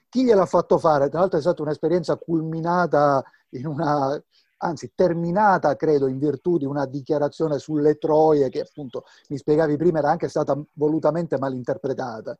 Chi 0.08 0.24
gliel'ha 0.24 0.46
fatto 0.46 0.78
fare? 0.78 1.08
Tra 1.08 1.20
l'altro 1.20 1.38
è 1.38 1.42
stata 1.42 1.62
un'esperienza 1.62 2.16
culminata 2.16 3.22
in 3.50 3.66
una, 3.66 4.20
anzi 4.58 4.90
terminata 4.94 5.76
credo 5.76 6.08
in 6.08 6.18
virtù 6.18 6.58
di 6.58 6.64
una 6.64 6.86
dichiarazione 6.86 7.58
sulle 7.60 7.98
troie 7.98 8.48
che 8.48 8.60
appunto 8.62 9.04
mi 9.28 9.36
spiegavi 9.36 9.76
prima 9.76 9.98
era 10.00 10.10
anche 10.10 10.28
stata 10.28 10.60
volutamente 10.72 11.38
malinterpretata. 11.38 12.36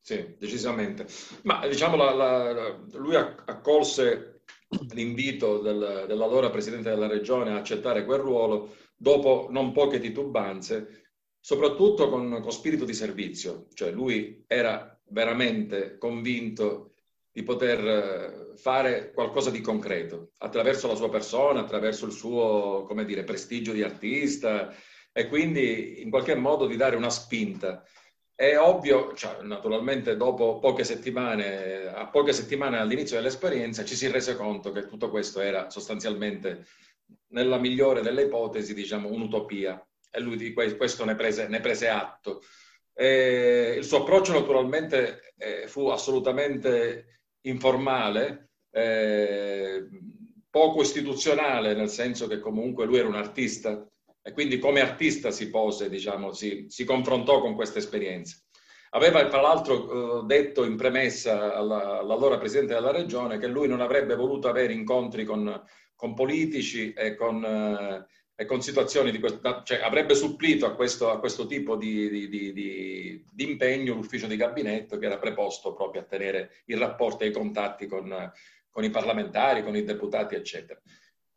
Sì, 0.00 0.34
decisamente. 0.38 1.06
Ma 1.42 1.66
diciamo, 1.66 1.96
la, 1.96 2.12
la, 2.12 2.78
lui 2.94 3.14
accolse 3.14 4.42
l'invito 4.92 5.58
del, 5.60 6.04
dell'allora 6.06 6.50
presidente 6.50 6.90
della 6.90 7.06
regione 7.06 7.52
a 7.52 7.56
accettare 7.56 8.04
quel 8.04 8.20
ruolo 8.20 8.74
dopo 8.96 9.48
non 9.50 9.72
poche 9.72 10.00
titubanze, 10.00 11.04
soprattutto 11.40 12.08
con, 12.08 12.40
con 12.40 12.52
spirito 12.52 12.84
di 12.84 12.94
servizio. 12.94 13.66
Cioè 13.74 13.90
lui 13.90 14.44
era 14.46 14.98
veramente 15.10 15.96
convinto 15.98 16.94
di 17.30 17.42
poter 17.42 17.86
eh, 17.86 18.56
fare 18.56 19.12
qualcosa 19.12 19.50
di 19.50 19.60
concreto 19.60 20.32
attraverso 20.38 20.88
la 20.88 20.96
sua 20.96 21.08
persona, 21.08 21.60
attraverso 21.60 22.06
il 22.06 22.12
suo, 22.12 22.84
come 22.86 23.04
dire, 23.04 23.24
prestigio 23.24 23.72
di 23.72 23.82
artista 23.82 24.74
e 25.12 25.28
quindi 25.28 26.02
in 26.02 26.10
qualche 26.10 26.34
modo 26.34 26.66
di 26.66 26.76
dare 26.76 26.96
una 26.96 27.10
spinta 27.10 27.84
è 28.40 28.56
ovvio, 28.56 29.14
cioè, 29.14 29.42
naturalmente 29.42 30.16
dopo 30.16 30.60
poche 30.60 30.84
settimane, 30.84 31.88
a 31.88 32.06
poche 32.06 32.32
settimane 32.32 32.78
all'inizio 32.78 33.16
dell'esperienza, 33.16 33.84
ci 33.84 33.96
si 33.96 34.08
rese 34.08 34.36
conto 34.36 34.70
che 34.70 34.86
tutto 34.86 35.10
questo 35.10 35.40
era 35.40 35.70
sostanzialmente, 35.70 36.64
nella 37.32 37.58
migliore 37.58 38.00
delle 38.00 38.22
ipotesi, 38.22 38.74
diciamo, 38.74 39.10
un'utopia. 39.10 39.84
E 40.08 40.20
lui 40.20 40.36
di 40.36 40.52
questo 40.52 41.04
ne 41.04 41.16
prese, 41.16 41.48
ne 41.48 41.58
prese 41.58 41.88
atto. 41.88 42.42
E 42.94 43.74
il 43.76 43.84
suo 43.84 44.02
approccio 44.02 44.34
naturalmente 44.34 45.34
eh, 45.36 45.66
fu 45.66 45.88
assolutamente 45.88 47.22
informale, 47.40 48.50
eh, 48.70 49.88
poco 50.48 50.82
istituzionale, 50.82 51.74
nel 51.74 51.88
senso 51.88 52.28
che 52.28 52.38
comunque 52.38 52.86
lui 52.86 52.98
era 52.98 53.08
un 53.08 53.16
artista 53.16 53.84
e 54.28 54.32
quindi 54.32 54.58
come 54.58 54.82
artista 54.82 55.30
si 55.30 55.48
pose, 55.48 55.88
diciamo, 55.88 56.34
si, 56.34 56.66
si 56.68 56.84
confrontò 56.84 57.40
con 57.40 57.54
questa 57.54 57.78
esperienza. 57.78 58.36
Aveva 58.90 59.26
tra 59.26 59.40
l'altro 59.40 60.20
eh, 60.20 60.26
detto 60.26 60.64
in 60.64 60.76
premessa 60.76 61.54
alla, 61.54 62.00
all'allora 62.00 62.36
Presidente 62.36 62.74
della 62.74 62.90
Regione 62.90 63.38
che 63.38 63.46
lui 63.46 63.68
non 63.68 63.80
avrebbe 63.80 64.16
voluto 64.16 64.48
avere 64.48 64.74
incontri 64.74 65.24
con, 65.24 65.64
con 65.94 66.12
politici 66.12 66.92
e 66.92 67.14
con, 67.14 67.42
eh, 67.42 68.06
e 68.34 68.44
con 68.44 68.60
situazioni 68.60 69.10
di 69.12 69.18
questo, 69.18 69.62
cioè 69.64 69.80
avrebbe 69.80 70.14
supplito 70.14 70.66
a 70.66 70.74
questo, 70.74 71.08
a 71.08 71.18
questo 71.18 71.46
tipo 71.46 71.76
di, 71.76 72.10
di, 72.10 72.28
di, 72.28 72.52
di, 72.52 73.50
impegno 73.50 73.94
l'ufficio 73.94 74.26
di 74.26 74.36
gabinetto 74.36 74.98
che 74.98 75.06
era 75.06 75.16
preposto 75.16 75.72
proprio 75.72 76.02
a 76.02 76.04
tenere 76.04 76.50
i 76.66 76.76
rapporti 76.76 77.24
e 77.24 77.28
i 77.28 77.32
contatti 77.32 77.86
con, 77.86 78.30
con 78.68 78.84
i 78.84 78.90
parlamentari, 78.90 79.62
con 79.62 79.74
i 79.74 79.84
deputati, 79.84 80.34
eccetera. 80.34 80.78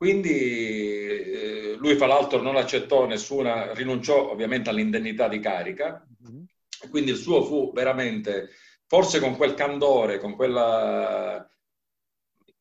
Quindi 0.02 0.32
eh, 0.32 1.76
lui, 1.78 1.96
fra 1.96 2.08
l'altro, 2.08 2.42
non 2.42 2.56
accettò 2.56 3.06
nessuna, 3.06 3.72
rinunciò 3.74 4.32
ovviamente 4.32 4.72
all'indennità 4.72 5.28
di 5.28 5.40
carica, 5.40 6.04
mm-hmm. 6.28 6.44
quindi 6.90 7.12
il 7.12 7.18
suo 7.18 7.44
fu 7.44 7.72
veramente, 7.72 8.50
forse 8.88 9.20
con 9.20 9.36
quel 9.36 9.54
candore, 9.54 10.18
con 10.18 10.36
quella 10.36 11.48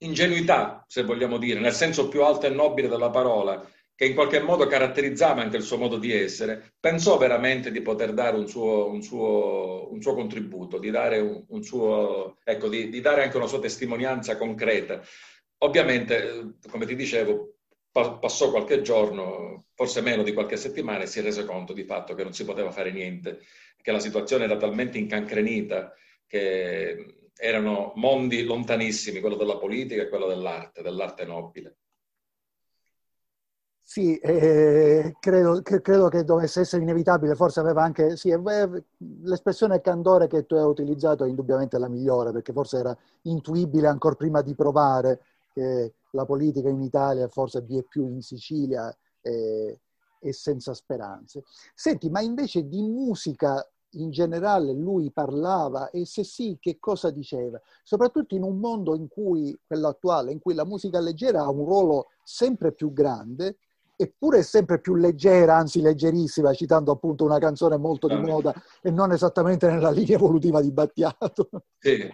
ingenuità, 0.01 0.85
se 0.87 1.03
vogliamo 1.05 1.39
dire, 1.39 1.61
nel 1.61 1.73
senso 1.73 2.09
più 2.09 2.23
alto 2.25 2.45
e 2.45 2.51
nobile 2.51 2.89
della 2.89 3.09
parola, 3.09 3.67
che 3.95 4.05
in 4.05 4.13
qualche 4.13 4.41
modo 4.41 4.67
caratterizzava 4.67 5.41
anche 5.41 5.57
il 5.57 5.63
suo 5.63 5.79
modo 5.79 5.97
di 5.97 6.13
essere, 6.13 6.75
pensò 6.79 7.17
veramente 7.17 7.71
di 7.71 7.81
poter 7.81 8.13
dare 8.13 8.37
un 8.37 8.49
suo, 8.49 8.91
un 8.91 9.03
suo, 9.03 9.89
un 9.91 10.03
suo 10.03 10.13
contributo, 10.13 10.79
di 10.79 10.91
dare, 10.91 11.45
un, 11.49 11.63
suo, 11.63 12.37
ecco, 12.45 12.69
di, 12.69 12.91
di 12.91 13.01
dare 13.01 13.23
anche 13.23 13.39
una 13.39 13.47
sua 13.47 13.61
testimonianza 13.61 14.37
concreta. 14.37 15.01
Ovviamente, 15.63 16.55
come 16.71 16.87
ti 16.87 16.97
dicevo, 16.97 17.57
passò 17.93 18.51
qualche 18.51 18.81
giorno, 18.81 19.67
forse 19.75 20.01
meno 20.01 20.23
di 20.23 20.33
qualche 20.33 20.57
settimana, 20.57 21.03
e 21.03 21.07
si 21.07 21.21
rese 21.21 21.45
conto 21.45 21.73
di 21.73 21.85
fatto 21.85 22.15
che 22.15 22.23
non 22.23 22.33
si 22.33 22.45
poteva 22.45 22.71
fare 22.71 22.93
niente, 22.93 23.41
che 23.83 23.93
la 23.93 24.01
situazione 24.01 24.45
era 24.45 24.57
talmente 24.57 24.99
incancrenita 24.99 25.93
che 26.27 27.31
erano 27.37 27.93
mondi 27.97 28.45
lontanissimi, 28.45 29.21
quello 29.21 29.37
della 29.37 29.59
politica 29.59 30.03
e 30.03 30.09
quello 30.09 30.29
dell'arte, 30.29 30.83
dell'arte 30.83 31.25
nobile. 31.25 31.77
Sì, 33.83 34.17
eh, 34.19 35.17
credo, 35.19 35.63
credo, 35.63 36.09
che 36.09 36.23
dovesse 36.23 36.61
essere 36.61 36.83
inevitabile, 36.83 37.35
forse 37.35 37.59
aveva 37.59 37.83
anche, 37.83 38.17
sì, 38.17 38.33
l'espressione 39.23 39.81
candore 39.81 40.29
che 40.29 40.47
tu 40.47 40.55
hai 40.55 40.65
utilizzato 40.65 41.25
è 41.25 41.29
indubbiamente 41.29 41.77
la 41.77 41.89
migliore, 41.89 42.31
perché 42.31 42.53
forse 42.53 42.79
era 42.79 42.97
intuibile 43.23 43.89
ancora 43.89 44.15
prima 44.15 44.43
di 44.43 44.55
provare 44.55 45.21
che 45.53 45.95
la 46.13 46.25
politica 46.25 46.69
in 46.69 46.81
Italia, 46.81 47.29
forse 47.29 47.61
vi 47.63 47.79
è 47.79 47.83
più 47.83 48.07
in 48.09 48.23
Sicilia, 48.23 48.95
è, 49.21 49.77
è 50.21 50.31
senza 50.31 50.75
speranze. 50.75 51.45
Senti, 51.75 52.11
ma 52.11 52.21
invece 52.21 52.69
di 52.69 52.83
musica 52.83 53.67
in 53.95 54.11
generale 54.11 54.73
lui 54.73 55.11
parlava 55.11 55.91
e 55.91 56.07
se 56.07 56.23
sì, 56.23 56.57
che 56.61 56.79
cosa 56.79 57.11
diceva? 57.11 57.61
Soprattutto 57.83 58.35
in 58.35 58.43
un 58.43 58.59
mondo 58.59 58.95
in 58.95 59.09
cui, 59.09 59.59
quello 59.67 59.89
attuale, 59.89 60.33
in 60.33 60.39
cui 60.39 60.55
la 60.55 60.65
musica 60.65 61.01
leggera 61.01 61.43
ha 61.43 61.51
un 61.51 61.65
ruolo 61.65 62.09
sempre 62.23 62.73
più 62.73 62.93
grande 62.93 63.57
eppure 64.01 64.39
è 64.39 64.43
sempre 64.43 64.81
più 64.81 64.95
leggera, 64.95 65.57
anzi 65.57 65.83
leggerissima, 65.83 66.55
citando 66.55 66.91
appunto 66.91 67.25
una 67.25 67.39
canzone 67.39 67.77
molto 67.77 68.09
di 68.09 68.17
moda 68.17 68.55
e 68.81 68.91
non 68.91 69.13
esattamente 69.13 69.69
nella 69.69 69.91
linea 69.91 70.17
evolutiva 70.17 70.63
di 70.63 70.73
Battiato. 70.73 71.51
Sì. 71.79 72.11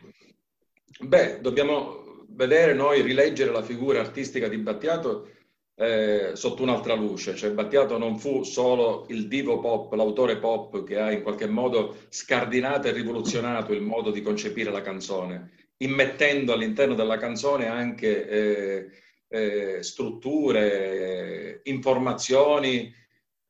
Beh, 0.98 1.40
dobbiamo 1.40 2.05
vedere 2.36 2.72
noi, 2.72 3.02
rileggere 3.02 3.50
la 3.50 3.62
figura 3.62 4.00
artistica 4.00 4.48
di 4.48 4.58
Battiato 4.58 5.30
eh, 5.74 6.30
sotto 6.34 6.62
un'altra 6.62 6.94
luce. 6.94 7.34
Cioè 7.34 7.50
Battiato 7.50 7.98
non 7.98 8.18
fu 8.18 8.44
solo 8.44 9.06
il 9.08 9.26
divo 9.26 9.58
pop, 9.58 9.92
l'autore 9.94 10.36
pop 10.36 10.84
che 10.84 10.98
ha 10.98 11.10
in 11.10 11.22
qualche 11.22 11.46
modo 11.46 11.96
scardinato 12.08 12.88
e 12.88 12.92
rivoluzionato 12.92 13.72
il 13.72 13.82
modo 13.82 14.10
di 14.10 14.22
concepire 14.22 14.70
la 14.70 14.82
canzone, 14.82 15.50
immettendo 15.78 16.52
all'interno 16.52 16.94
della 16.94 17.18
canzone 17.18 17.66
anche... 17.66 18.28
Eh, 18.28 18.90
eh, 19.28 19.82
strutture, 19.82 21.60
informazioni 21.64 22.92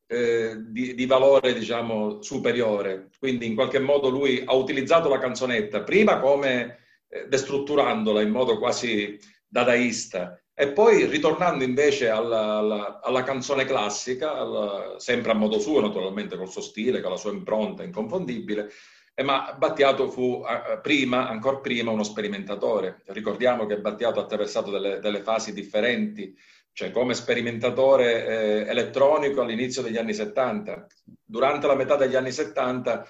eh, 0.07 0.57
di, 0.59 0.95
di, 0.95 1.07
valore, 1.07 1.55
diciamo, 1.55 2.23
superiore. 2.23 3.09
Quindi 3.19 3.47
in 3.47 3.55
qualche 3.55 3.79
modo 3.79 4.09
lui 4.09 4.43
ha 4.45 4.55
utilizzato 4.55 5.09
la 5.09 5.19
canzonetta 5.19 5.83
prima 5.83 6.19
come 6.19 6.85
destrutturandola 7.29 8.21
in 8.21 8.31
modo 8.31 8.59
quasi 8.59 9.19
dadaista 9.47 10.41
e 10.59 10.69
poi 10.73 11.05
ritornando 11.05 11.65
invece 11.65 12.09
alla, 12.09 12.57
alla, 12.57 13.01
alla 13.03 13.23
canzone 13.23 13.67
classica, 13.67 14.33
alla, 14.33 14.95
sempre 14.99 15.33
a 15.33 15.35
modo 15.35 15.59
suo 15.59 15.83
naturalmente, 15.83 16.39
col 16.39 16.49
suo 16.49 16.63
stile, 16.63 17.03
con 17.03 17.11
la 17.11 17.19
sua 17.19 17.31
impronta 17.31 17.83
inconfondibile, 17.83 18.71
eh, 19.15 19.23
ma 19.23 19.55
Battiato 19.59 20.11
fu 20.11 20.43
eh, 20.49 20.79
prima, 20.81 21.29
ancora 21.29 21.59
prima, 21.59 21.91
uno 21.91 22.03
sperimentatore. 22.03 23.03
Ricordiamo 23.09 23.67
che 23.67 23.81
Battiato 23.81 24.19
ha 24.19 24.23
attraversato 24.23 24.71
delle, 24.71 24.99
delle 24.99 25.21
fasi 25.21 25.53
differenti, 25.53 26.35
cioè 26.73 26.91
come 26.91 27.13
sperimentatore 27.13 28.27
eh, 28.27 28.71
elettronico 28.71 29.43
all'inizio 29.43 29.83
degli 29.83 29.99
anni 29.99 30.15
70. 30.15 30.87
Durante 31.23 31.67
la 31.67 31.75
metà 31.75 31.97
degli 31.97 32.17
anni 32.17 32.33
70 32.33 33.07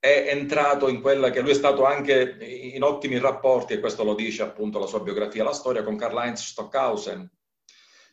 è 0.00 0.28
entrato 0.28 0.88
in 0.88 1.00
quella 1.00 1.30
che 1.30 1.40
lui 1.40 1.50
è 1.50 1.54
stato 1.54 1.84
anche 1.84 2.36
in 2.74 2.82
ottimi 2.82 3.18
rapporti, 3.18 3.74
e 3.74 3.80
questo 3.80 4.04
lo 4.04 4.14
dice 4.14 4.42
appunto 4.42 4.78
la 4.78 4.86
sua 4.86 5.00
biografia, 5.00 5.44
la 5.44 5.52
storia, 5.52 5.82
con 5.82 5.96
Karl-Heinz 5.96 6.42
Stockhausen. 6.42 7.28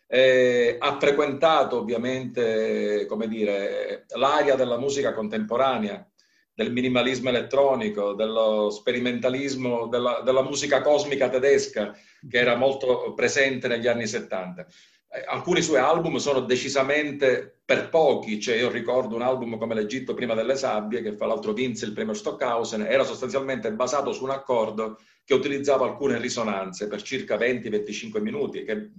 Eh, 0.08 0.78
ha 0.80 1.00
frequentato 1.00 1.78
ovviamente, 1.78 3.06
come 3.08 3.28
dire, 3.28 4.06
l'area 4.16 4.56
della 4.56 4.78
musica 4.78 5.14
contemporanea, 5.14 6.08
del 6.56 6.72
minimalismo 6.72 7.30
elettronico, 7.30 8.14
dello 8.14 8.70
sperimentalismo, 8.70 9.88
della, 9.88 10.22
della, 10.24 10.42
musica 10.42 10.82
cosmica 10.82 11.28
tedesca 11.28 11.94
che 12.28 12.38
era 12.38 12.56
molto 12.56 13.14
presente 13.14 13.68
negli 13.68 13.88
anni 13.88 14.08
70. 14.08 14.66
Eh, 15.08 15.24
alcuni 15.28 15.62
suoi 15.62 15.80
album 15.80 16.18
sono 16.18 16.42
decisamente 16.42 17.62
per 17.64 17.90
pochi, 17.90 18.40
cioè 18.40 18.56
io 18.56 18.70
ricordo 18.70 19.16
un 19.16 19.22
album 19.22 19.58
come 19.58 19.74
L'Egitto 19.74 20.14
prima 20.14 20.34
delle 20.34 20.56
sabbie, 20.56 21.02
che 21.02 21.16
fra 21.16 21.26
l'altro 21.26 21.54
vinse 21.54 21.86
il 21.86 21.94
premio 21.94 22.14
Stockhausen, 22.14 22.82
era 22.82 23.04
sostanzialmente 23.04 23.72
basato 23.72 24.12
su 24.14 24.24
un 24.24 24.32
accordo 24.32 25.00
che 25.24 25.34
utilizzava 25.34 25.86
alcune 25.86 26.20
risonanze 26.20 26.88
per 26.88 27.02
circa 27.02 27.38
20-25 27.38 28.22
minuti, 28.22 28.64
che, 28.64 28.92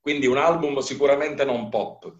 quindi 0.00 0.26
un 0.26 0.38
album 0.38 0.78
sicuramente 0.78 1.44
non 1.44 1.68
pop. 1.68 2.12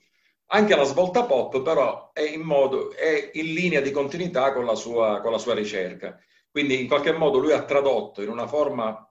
Anche 0.54 0.76
la 0.76 0.84
svolta 0.84 1.24
pop 1.24 1.62
però 1.62 2.10
è 2.12 2.20
in, 2.20 2.42
modo, 2.42 2.92
è 2.92 3.30
in 3.32 3.54
linea 3.54 3.80
di 3.80 3.90
continuità 3.90 4.52
con 4.52 4.66
la, 4.66 4.74
sua, 4.74 5.20
con 5.22 5.32
la 5.32 5.38
sua 5.38 5.54
ricerca. 5.54 6.18
Quindi 6.50 6.78
in 6.78 6.86
qualche 6.86 7.12
modo 7.12 7.38
lui 7.38 7.52
ha 7.52 7.64
tradotto 7.64 8.20
in 8.20 8.28
una 8.28 8.46
forma 8.46 9.10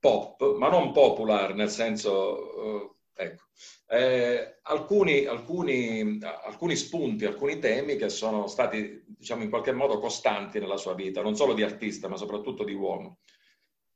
pop, 0.00 0.56
ma 0.56 0.70
non 0.70 0.92
popular, 0.92 1.54
nel 1.54 1.68
senso, 1.68 2.54
uh, 2.58 2.95
ecco, 3.16 3.44
eh, 3.88 4.58
alcuni, 4.62 5.24
alcuni, 5.24 6.18
alcuni, 6.22 6.76
spunti, 6.76 7.24
alcuni 7.24 7.58
temi 7.58 7.96
che 7.96 8.08
sono 8.08 8.46
stati, 8.46 9.02
diciamo, 9.06 9.42
in 9.42 9.50
qualche 9.50 9.72
modo 9.72 9.98
costanti 9.98 10.58
nella 10.58 10.76
sua 10.76 10.94
vita, 10.94 11.22
non 11.22 11.34
solo 11.34 11.54
di 11.54 11.62
artista, 11.62 12.08
ma 12.08 12.16
soprattutto 12.16 12.64
di 12.64 12.74
uomo. 12.74 13.18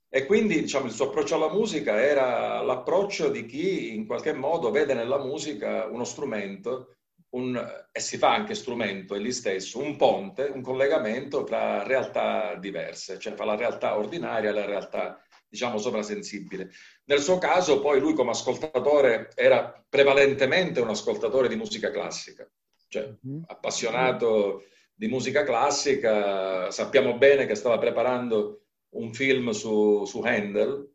E 0.09 0.27
quindi 0.27 0.61
diciamo, 0.61 0.87
il 0.87 0.93
suo 0.93 1.07
approccio 1.07 1.37
alla 1.37 1.53
musica 1.53 2.01
era 2.01 2.61
l'approccio 2.63 3.29
di 3.29 3.47
chi 3.47 3.95
in 3.95 4.07
qualche 4.07 4.33
modo 4.33 4.71
vede 4.73 4.93
nella 4.93 5.19
musica 5.19 5.87
uno 5.87 6.03
strumento, 6.03 6.97
un, 7.31 7.57
e 7.93 8.01
si 8.01 8.17
fa 8.17 8.35
anche 8.35 8.55
strumento 8.55 9.15
egli 9.15 9.31
stesso, 9.31 9.79
un 9.79 9.97
ponte, 9.97 10.51
un 10.53 10.63
collegamento 10.63 11.45
tra 11.45 11.85
realtà 11.85 12.57
diverse, 12.57 13.19
cioè 13.19 13.35
tra 13.35 13.45
la 13.45 13.55
realtà 13.55 13.97
ordinaria 13.97 14.51
e 14.51 14.53
la 14.53 14.65
realtà, 14.65 15.23
diciamo, 15.51 15.79
sovrasensibile. 15.79 16.71
Nel 17.07 17.21
suo 17.21 17.39
caso, 17.39 17.81
poi 17.81 17.99
lui 17.99 18.15
come 18.15 18.31
ascoltatore 18.31 19.33
era 19.35 19.85
prevalentemente 19.89 20.81
un 20.81 20.89
ascoltatore 20.89 21.49
di 21.49 21.57
musica 21.57 21.91
classica, 21.91 22.49
cioè 22.89 23.13
mm-hmm. 23.27 23.43
appassionato 23.49 24.65
di 24.95 25.09
musica 25.09 25.43
classica, 25.43 26.71
sappiamo 26.71 27.19
bene 27.19 27.47
che 27.47 27.57
stava 27.57 27.79
preparando 27.79 28.63
un 28.91 29.13
film 29.13 29.51
su, 29.51 30.05
su 30.05 30.21
Handel, 30.21 30.89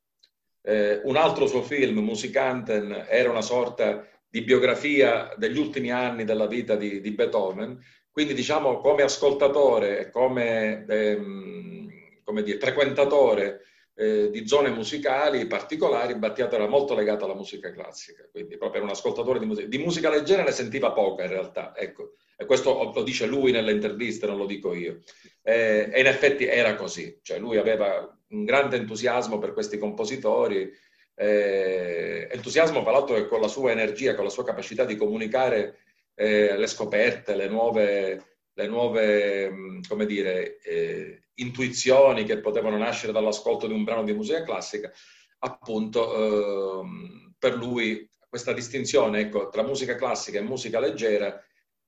eh, 0.62 1.02
un 1.04 1.18
altro 1.18 1.48
suo 1.48 1.62
film, 1.62 2.00
Musikanten, 2.00 3.08
era 3.10 3.30
una 3.30 3.42
sorta 3.42 4.08
di 4.28 4.42
biografia 4.42 5.34
degli 5.38 5.58
ultimi 5.58 5.92
anni 5.92 6.24
della 6.24 6.48
vita 6.48 6.76
di, 6.76 7.02
di 7.02 7.12
Beethoven, 7.12 7.80
quindi 8.10 8.34
diciamo 8.34 8.80
come 8.80 9.04
ascoltatore 9.04 10.00
e 10.00 10.10
come, 10.10 10.86
ehm, 10.88 11.90
come 12.24 12.44
dire, 12.44 12.58
frequentatore 12.58 13.62
eh, 13.96 14.30
di 14.30 14.48
zone 14.48 14.70
musicali 14.70 15.48
particolari, 15.48 16.16
Battiato 16.16 16.56
era 16.56 16.68
molto 16.68 16.94
legato 16.94 17.26
alla 17.26 17.34
musica 17.34 17.72
classica, 17.72 18.28
quindi 18.30 18.58
proprio 18.58 18.82
era 18.82 18.90
un 18.90 18.96
ascoltatore 18.96 19.40
di 19.40 19.46
musica. 19.46 19.68
Di 19.68 19.78
musica 19.78 20.10
leggera 20.10 20.44
ne 20.44 20.52
sentiva 20.52 20.92
poca 20.92 21.24
in 21.24 21.30
realtà, 21.30 21.74
ecco. 21.76 22.16
E 22.38 22.46
questo 22.46 22.92
lo 22.94 23.04
dice 23.04 23.26
lui 23.26 23.52
nelle 23.52 23.72
interviste, 23.72 24.28
non 24.28 24.38
lo 24.38 24.46
dico 24.46 24.74
io. 24.74 25.02
E 25.42 25.92
in 25.96 26.06
effetti 26.06 26.46
era 26.46 26.76
così, 26.76 27.20
cioè 27.22 27.40
lui 27.40 27.58
aveva 27.58 28.14
un 28.30 28.44
grande 28.44 28.76
entusiasmo 28.76 29.38
per 29.38 29.54
questi 29.54 29.78
compositori, 29.78 30.70
eh, 31.16 32.28
entusiasmo 32.30 32.82
tra 32.82 32.92
l'altro 32.92 33.16
che 33.16 33.28
con 33.28 33.40
la 33.40 33.48
sua 33.48 33.72
energia, 33.72 34.16
con 34.16 34.26
la 34.26 34.30
sua 34.30 34.44
capacità 34.44 34.84
di 34.84 34.98
comunicare 34.98 35.78
eh, 36.14 36.58
le 36.58 36.68
scoperte, 36.68 37.36
le 37.36 37.48
nuove, 37.48 38.35
le 38.56 38.68
nuove 38.68 39.50
mm, 39.50 39.82
come 39.88 40.06
dire, 40.06 40.60
eh, 40.60 41.24
intuizioni 41.36 42.24
che 42.24 42.40
potevano 42.40 42.78
nascere 42.78 43.12
dall'ascolto 43.12 43.68
di 43.68 43.74
un 43.74 43.84
brano 43.84 44.04
di 44.04 44.14
musica 44.14 44.44
classica, 44.44 44.92
appunto 45.40 46.82
ehm, 46.82 47.36
per 47.38 47.56
lui 47.56 48.10
questa 48.28 48.54
distinzione 48.54 49.22
ecco, 49.22 49.50
tra 49.50 49.64
musica 49.64 49.96
classica 49.96 50.40
e 50.40 50.44
musica 50.44 50.80
leggera 50.80 51.42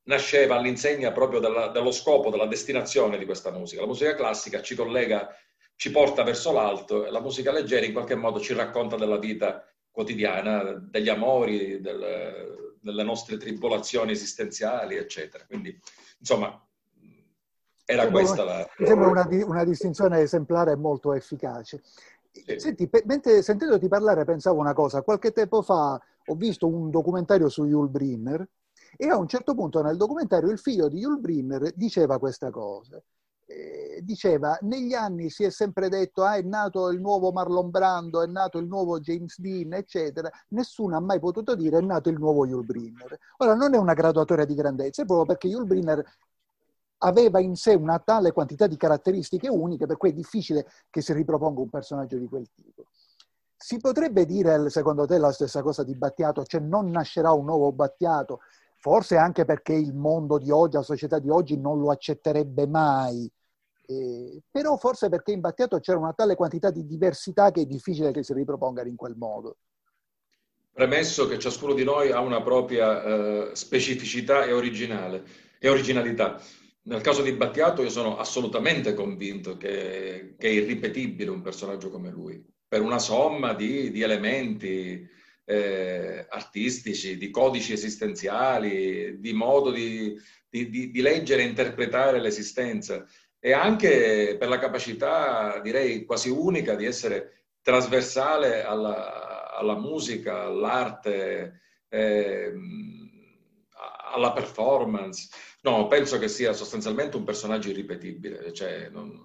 nasceva 0.04 0.56
all'insegna 0.56 1.12
proprio 1.12 1.40
della, 1.40 1.68
dello 1.68 1.92
scopo, 1.92 2.30
della 2.30 2.46
destinazione 2.46 3.18
di 3.18 3.26
questa 3.26 3.52
musica. 3.52 3.82
La 3.82 3.88
musica 3.88 4.16
classica 4.16 4.62
ci 4.62 4.76
collega, 4.76 5.34
ci 5.76 5.92
porta 5.92 6.24
verso 6.24 6.52
l'alto 6.52 7.06
e 7.06 7.12
la 7.12 7.20
musica 7.20 7.52
leggera 7.52 7.86
in 7.86 7.94
qualche 7.94 8.16
modo 8.16 8.40
ci 8.40 8.54
racconta 8.54 8.96
della 8.96 9.18
vita 9.18 9.66
quotidiana, 9.92 10.74
degli 10.90 11.10
amori, 11.10 11.82
del, 11.82 12.76
delle 12.80 13.04
nostre 13.04 13.38
tribolazioni 13.38 14.12
esistenziali, 14.12 14.96
eccetera. 14.96 15.46
Quindi, 15.46 15.78
insomma, 16.18 16.62
era 17.86 18.04
sembra 18.04 18.22
questa 18.22 18.44
la... 18.44 18.70
Mi 18.78 18.86
sembra 18.86 19.08
una, 19.08 19.28
una, 19.46 19.64
distinzione 19.64 20.20
esemplare 20.20 20.74
e 20.74 20.76
molto 20.76 21.14
efficace. 21.14 21.82
Sì. 22.32 22.60
Senti, 22.60 22.90
mentre 23.06 23.42
sentendoti 23.42 23.88
parlare 23.88 24.26
pensavo 24.26 24.60
una 24.60 24.74
cosa. 24.74 25.02
Qualche 25.02 25.32
tempo 25.32 25.62
fa 25.62 26.00
ho 26.26 26.36
visto 26.36 26.68
un 26.68 26.90
documentario 26.90 27.50
su 27.50 27.66
Yul 27.66 27.90
Brynner 27.90 28.48
e 28.96 29.08
a 29.08 29.18
un 29.18 29.28
certo 29.28 29.56
punto 29.56 29.82
nel 29.82 29.98
documentario 29.98 30.52
il 30.52 30.60
figlio 30.60 30.90
di 30.90 31.00
Yul 31.00 31.20
Brynner 31.20 31.72
diceva 31.74 32.20
questa 32.20 32.50
cosa. 32.50 33.02
Eh, 33.50 34.02
diceva, 34.04 34.58
negli 34.64 34.94
anni 34.94 35.30
si 35.30 35.46
è 35.46 35.50
sempre 35.50 35.88
detto, 35.88 36.24
ah, 36.24 36.36
è 36.36 36.42
nato 36.42 36.90
il 36.90 37.00
nuovo 37.00 37.32
Marlon 37.32 37.70
Brando, 37.70 38.22
è 38.22 38.28
nato 38.28 38.58
il 38.58 38.68
nuovo 38.68 39.00
James 39.00 39.40
Dean, 39.40 39.72
eccetera. 39.72 40.30
Nessuno 40.50 40.98
ha 40.98 41.00
mai 41.00 41.20
potuto 41.20 41.56
dire, 41.56 41.78
è 41.78 41.82
nato 41.82 42.10
il 42.10 42.18
nuovo 42.20 42.46
Yul 42.46 42.66
Brynner. 42.66 43.18
Ora, 43.38 43.56
non 43.56 43.74
è 43.74 43.78
una 43.78 43.94
graduatoria 43.94 44.44
di 44.44 44.54
grandezza, 44.54 45.02
è 45.02 45.06
proprio 45.06 45.26
perché 45.26 45.48
Yul 45.48 45.66
Brynner 45.66 46.04
aveva 47.00 47.40
in 47.40 47.56
sé 47.56 47.74
una 47.74 48.00
tale 48.00 48.34
quantità 48.34 48.68
di 48.68 48.76
caratteristiche 48.76 49.48
uniche, 49.48 49.86
per 49.86 49.96
cui 49.96 50.10
è 50.10 50.14
difficile 50.14 50.68
che 50.90 51.02
si 51.02 51.14
riproponga 51.14 51.62
un 51.62 51.70
personaggio 51.70 52.18
di 52.18 52.28
quel 52.28 52.50
tipo. 52.54 52.88
Si 53.56 53.78
potrebbe 53.78 54.26
dire, 54.26 54.70
secondo 54.70 55.06
te, 55.06 55.18
la 55.18 55.32
stessa 55.32 55.62
cosa 55.62 55.84
di 55.84 55.96
Battiato, 55.96 56.44
cioè 56.44 56.60
non 56.60 56.90
nascerà 56.90 57.32
un 57.32 57.46
nuovo 57.46 57.72
Battiato, 57.72 58.42
forse 58.78 59.18
anche 59.18 59.46
perché 59.46 59.74
il 59.74 59.94
mondo 59.94 60.38
di 60.38 60.52
oggi, 60.52 60.76
la 60.76 60.84
società 60.84 61.20
di 61.20 61.30
oggi 61.30 61.58
non 61.58 61.80
lo 61.80 61.92
accetterebbe 61.92 62.68
mai, 62.68 63.30
eh, 63.88 64.42
però 64.50 64.78
forse 64.78 65.10
perché 65.10 65.32
in 65.32 65.40
Battiato 65.40 65.80
c'era 65.80 65.98
una 65.98 66.14
tale 66.14 66.36
quantità 66.36 66.70
di 66.70 66.86
diversità 66.86 67.52
che 67.52 67.62
è 67.62 67.66
difficile 67.66 68.12
che 68.12 68.24
si 68.24 68.34
riproponga 68.34 68.84
in 68.84 68.96
quel 68.96 69.16
modo. 69.16 69.58
Premesso 70.72 71.28
che 71.28 71.40
ciascuno 71.40 71.74
di 71.74 71.84
noi 71.84 72.12
ha 72.12 72.20
una 72.20 72.42
propria 72.42 73.04
eh, 73.04 73.56
specificità 73.56 74.44
e, 74.44 74.54
originale, 74.54 75.24
e 75.60 75.70
originalità. 75.70 76.40
Nel 76.84 77.02
caso 77.02 77.24
di 77.24 77.34
Battiato 77.34 77.82
io 77.82 77.90
sono 77.90 78.18
assolutamente 78.18 78.94
convinto 78.94 79.58
che, 79.58 80.36
che 80.38 80.48
è 80.48 80.52
irripetibile 80.52 81.32
un 81.32 81.42
personaggio 81.42 81.90
come 81.90 82.12
lui 82.12 82.46
per 82.68 82.82
una 82.82 83.00
somma 83.00 83.54
di, 83.54 83.92
di 83.92 84.02
elementi 84.02 85.08
eh, 85.50 86.26
artistici, 86.28 87.18
di 87.18 87.30
codici 87.30 87.72
esistenziali, 87.72 89.18
di 89.18 89.32
modo 89.32 89.72
di, 89.72 90.14
di, 90.50 90.92
di, 90.92 91.02
leggere 91.02 91.42
e 91.42 91.46
interpretare 91.46 92.20
l'esistenza 92.20 93.06
e 93.40 93.54
anche 93.54 94.36
per 94.38 94.50
la 94.50 94.60
capacità, 94.60 95.62
direi, 95.64 96.04
quasi 96.04 96.30
unica 96.30 96.76
di 96.76 96.84
essere 96.86 97.46
trasversale 97.62 98.64
alla, 98.64 99.56
alla 99.56 99.80
musica, 99.80 100.44
all'arte, 100.44 101.62
eh, 101.88 102.52
alla 104.14 104.34
performance. 104.34 105.30
No, 105.62 105.88
penso 105.88 106.20
che 106.20 106.28
sia 106.28 106.52
sostanzialmente 106.52 107.16
un 107.16 107.24
personaggio 107.24 107.70
irripetibile. 107.70 108.52
Cioè, 108.52 108.90
non, 108.90 109.18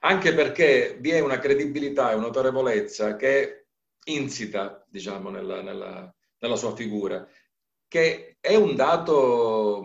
anche 0.00 0.34
perché 0.34 0.96
vi 1.00 1.10
è 1.10 1.20
una 1.20 1.38
credibilità 1.38 2.10
e 2.10 2.16
un'autorevolezza 2.16 3.14
che 3.14 3.63
insita, 4.04 4.84
diciamo, 4.88 5.30
nella, 5.30 5.62
nella, 5.62 6.14
nella 6.38 6.56
sua 6.56 6.74
figura, 6.74 7.26
che 7.88 8.36
è 8.40 8.54
un 8.56 8.74
dato, 8.74 9.84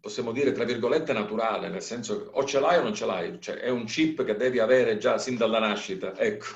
possiamo 0.00 0.32
dire, 0.32 0.52
tra 0.52 0.64
virgolette, 0.64 1.12
naturale, 1.12 1.68
nel 1.68 1.82
senso 1.82 2.22
che 2.22 2.30
o 2.32 2.44
ce 2.44 2.60
l'hai 2.60 2.78
o 2.78 2.82
non 2.82 2.94
ce 2.94 3.06
l'hai, 3.06 3.40
cioè 3.40 3.56
è 3.56 3.68
un 3.68 3.84
chip 3.84 4.24
che 4.24 4.36
devi 4.36 4.58
avere 4.58 4.98
già 4.98 5.18
sin 5.18 5.36
dalla 5.36 5.58
nascita, 5.58 6.16
ecco. 6.16 6.46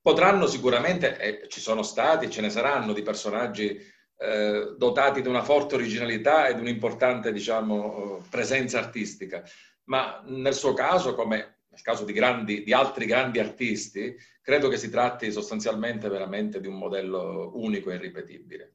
Potranno 0.00 0.46
sicuramente, 0.46 1.18
e 1.18 1.48
ci 1.48 1.60
sono 1.60 1.82
stati, 1.82 2.30
ce 2.30 2.42
ne 2.42 2.50
saranno 2.50 2.92
di 2.92 3.00
personaggi 3.00 3.80
eh, 4.18 4.74
dotati 4.76 5.22
di 5.22 5.28
una 5.28 5.42
forte 5.42 5.76
originalità 5.76 6.46
e 6.46 6.54
di 6.54 6.60
un'importante, 6.60 7.32
diciamo, 7.32 8.22
presenza 8.28 8.78
artistica, 8.78 9.42
ma 9.84 10.22
nel 10.26 10.54
suo 10.54 10.74
caso, 10.74 11.14
come 11.14 11.53
nel 11.74 11.82
caso 11.82 12.04
di, 12.04 12.12
grandi, 12.12 12.62
di 12.62 12.72
altri 12.72 13.04
grandi 13.04 13.40
artisti, 13.40 14.16
credo 14.40 14.68
che 14.68 14.76
si 14.76 14.90
tratti 14.90 15.32
sostanzialmente 15.32 16.08
veramente 16.08 16.60
di 16.60 16.68
un 16.68 16.78
modello 16.78 17.50
unico 17.54 17.90
e 17.90 17.96
irripetibile. 17.96 18.74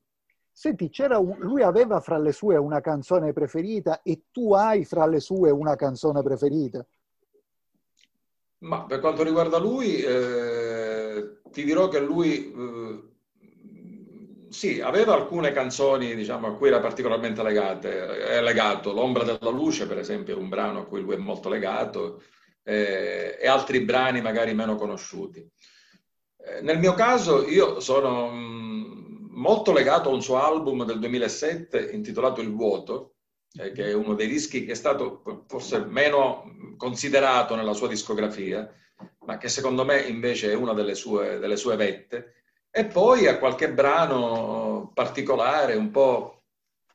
Senti, 0.51 0.91
un, 0.97 1.37
lui 1.39 1.61
aveva 1.61 2.01
fra 2.01 2.17
le 2.17 2.33
sue 2.33 2.57
una 2.57 2.81
canzone 2.81 3.31
preferita 3.31 4.01
e 4.01 4.23
tu 4.31 4.53
hai 4.53 4.83
fra 4.83 5.07
le 5.07 5.21
sue 5.21 5.49
una 5.49 5.75
canzone 5.75 6.21
preferita? 6.21 6.85
Ma 8.59 8.83
per 8.83 8.99
quanto 8.99 9.23
riguarda 9.23 9.57
lui, 9.57 10.01
eh, 10.01 11.39
ti 11.49 11.63
dirò 11.63 11.87
che 11.87 12.01
lui 12.01 12.51
eh, 12.51 13.09
sì, 14.49 14.81
aveva 14.81 15.13
alcune 15.13 15.53
canzoni 15.53 16.13
diciamo, 16.13 16.47
a 16.47 16.55
cui 16.55 16.67
era 16.67 16.81
particolarmente 16.81 17.41
legate, 17.41 18.17
è 18.17 18.41
legato. 18.41 18.91
L'ombra 18.91 19.23
della 19.23 19.51
luce, 19.51 19.87
per 19.87 19.99
esempio, 19.99 20.35
è 20.35 20.37
un 20.37 20.49
brano 20.49 20.79
a 20.79 20.85
cui 20.85 20.99
lui 20.99 21.13
è 21.13 21.17
molto 21.17 21.47
legato 21.47 22.21
eh, 22.63 23.37
e 23.39 23.47
altri 23.47 23.81
brani 23.81 24.21
magari 24.21 24.53
meno 24.53 24.75
conosciuti. 24.75 25.39
Eh, 25.39 26.61
nel 26.61 26.79
mio 26.79 26.93
caso 26.93 27.47
io 27.47 27.79
sono 27.79 28.29
mm, 28.29 29.27
molto 29.31 29.71
legato 29.71 30.09
a 30.09 30.13
un 30.13 30.21
suo 30.21 30.41
album 30.41 30.85
del 30.85 30.99
2007 30.99 31.91
intitolato 31.91 32.41
Il 32.41 32.53
vuoto, 32.53 33.15
eh, 33.53 33.71
che 33.71 33.85
è 33.85 33.93
uno 33.93 34.13
dei 34.13 34.27
dischi 34.27 34.65
che 34.65 34.73
è 34.73 34.75
stato 34.75 35.43
forse 35.47 35.79
meno 35.85 36.75
considerato 36.77 37.55
nella 37.55 37.73
sua 37.73 37.87
discografia, 37.87 38.71
ma 39.25 39.37
che 39.37 39.49
secondo 39.49 39.85
me 39.85 40.01
invece 40.01 40.51
è 40.51 40.55
una 40.55 40.73
delle 40.73 40.95
sue, 40.95 41.39
delle 41.39 41.57
sue 41.57 41.75
vette. 41.75 42.33
E 42.71 42.85
poi 42.85 43.27
a 43.27 43.37
qualche 43.37 43.71
brano 43.71 44.91
particolare, 44.93 45.75
un 45.75 45.91
po' 45.91 46.43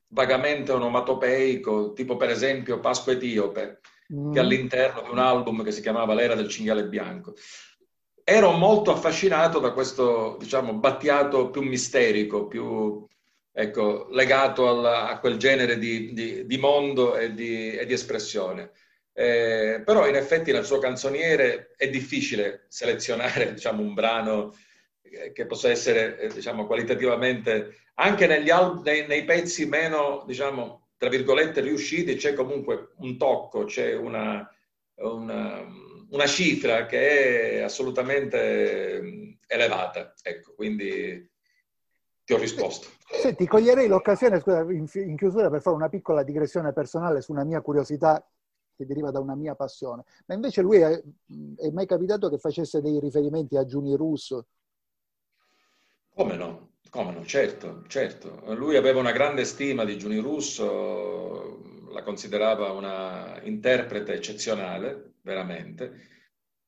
vagamente 0.08 0.72
onomatopeico, 0.72 1.92
tipo 1.92 2.16
per 2.16 2.30
esempio 2.30 2.80
Pasqua 2.80 3.12
Etiope, 3.12 3.80
mm. 4.12 4.32
che 4.32 4.38
all'interno 4.40 5.02
di 5.02 5.10
un 5.10 5.18
album 5.18 5.62
che 5.62 5.72
si 5.72 5.80
chiamava 5.80 6.14
L'era 6.14 6.34
del 6.34 6.48
cinghiale 6.48 6.86
bianco. 6.86 7.34
Ero 8.22 8.52
molto 8.52 8.90
affascinato 8.90 9.58
da 9.58 9.72
questo, 9.72 10.36
diciamo, 10.38 10.74
battiato 10.74 11.50
più 11.50 11.62
misterico, 11.62 12.46
più 12.46 13.06
ecco, 13.52 14.08
legato 14.10 14.68
alla, 14.68 15.08
a 15.08 15.18
quel 15.18 15.36
genere 15.36 15.78
di, 15.78 16.12
di, 16.12 16.46
di 16.46 16.58
mondo 16.58 17.16
e 17.16 17.34
di, 17.34 17.72
e 17.72 17.84
di 17.86 17.92
espressione. 17.92 18.72
Eh, 19.12 19.82
però 19.84 20.08
in 20.08 20.16
effetti 20.16 20.50
nel 20.50 20.64
suo 20.64 20.78
canzoniere 20.78 21.74
è 21.76 21.88
difficile 21.88 22.64
selezionare 22.68 23.54
diciamo, 23.54 23.80
un 23.80 23.94
brano 23.94 24.52
che 25.32 25.46
possa 25.46 25.70
essere 25.70 26.18
eh, 26.18 26.28
diciamo, 26.28 26.66
qualitativamente 26.66 27.76
anche 27.94 28.26
negli 28.26 28.50
nei, 28.82 29.06
nei, 29.06 29.24
pezzi 29.24 29.66
meno 29.66 30.24
diciamo, 30.26 30.83
tra 30.96 31.08
virgolette, 31.08 31.60
riusciti, 31.60 32.16
c'è 32.16 32.34
comunque 32.34 32.92
un 32.98 33.16
tocco, 33.16 33.64
c'è 33.64 33.94
una, 33.94 34.48
una, 34.96 35.64
una 36.10 36.26
cifra 36.26 36.86
che 36.86 37.58
è 37.58 37.60
assolutamente 37.60 39.38
elevata. 39.46 40.14
Ecco, 40.22 40.54
quindi 40.54 41.30
ti 42.24 42.32
ho 42.32 42.38
risposto. 42.38 42.88
Senti, 43.06 43.46
coglierei 43.46 43.86
l'occasione, 43.86 44.40
scusa, 44.40 44.62
in 44.62 45.16
chiusura 45.16 45.50
per 45.50 45.60
fare 45.60 45.76
una 45.76 45.88
piccola 45.88 46.22
digressione 46.22 46.72
personale 46.72 47.20
su 47.20 47.32
una 47.32 47.44
mia 47.44 47.60
curiosità 47.60 48.26
che 48.76 48.86
deriva 48.86 49.10
da 49.10 49.20
una 49.20 49.36
mia 49.36 49.54
passione. 49.54 50.04
Ma 50.26 50.34
invece 50.34 50.62
lui 50.62 50.78
è, 50.78 50.90
è 50.90 51.70
mai 51.70 51.86
capitato 51.86 52.28
che 52.28 52.38
facesse 52.38 52.80
dei 52.80 52.98
riferimenti 52.98 53.56
a 53.56 53.64
Giuni 53.64 53.94
Russo? 53.94 54.46
Come 56.14 56.36
no? 56.36 56.73
Come 56.94 57.10
no? 57.10 57.24
Certo, 57.24 57.82
certo. 57.88 58.40
Lui 58.54 58.76
aveva 58.76 59.00
una 59.00 59.10
grande 59.10 59.44
stima 59.44 59.84
di 59.84 59.98
Giuni 59.98 60.18
Russo, 60.18 61.88
la 61.90 62.04
considerava 62.04 62.70
una 62.70 63.40
interprete 63.42 64.12
eccezionale, 64.12 65.14
veramente. 65.22 65.90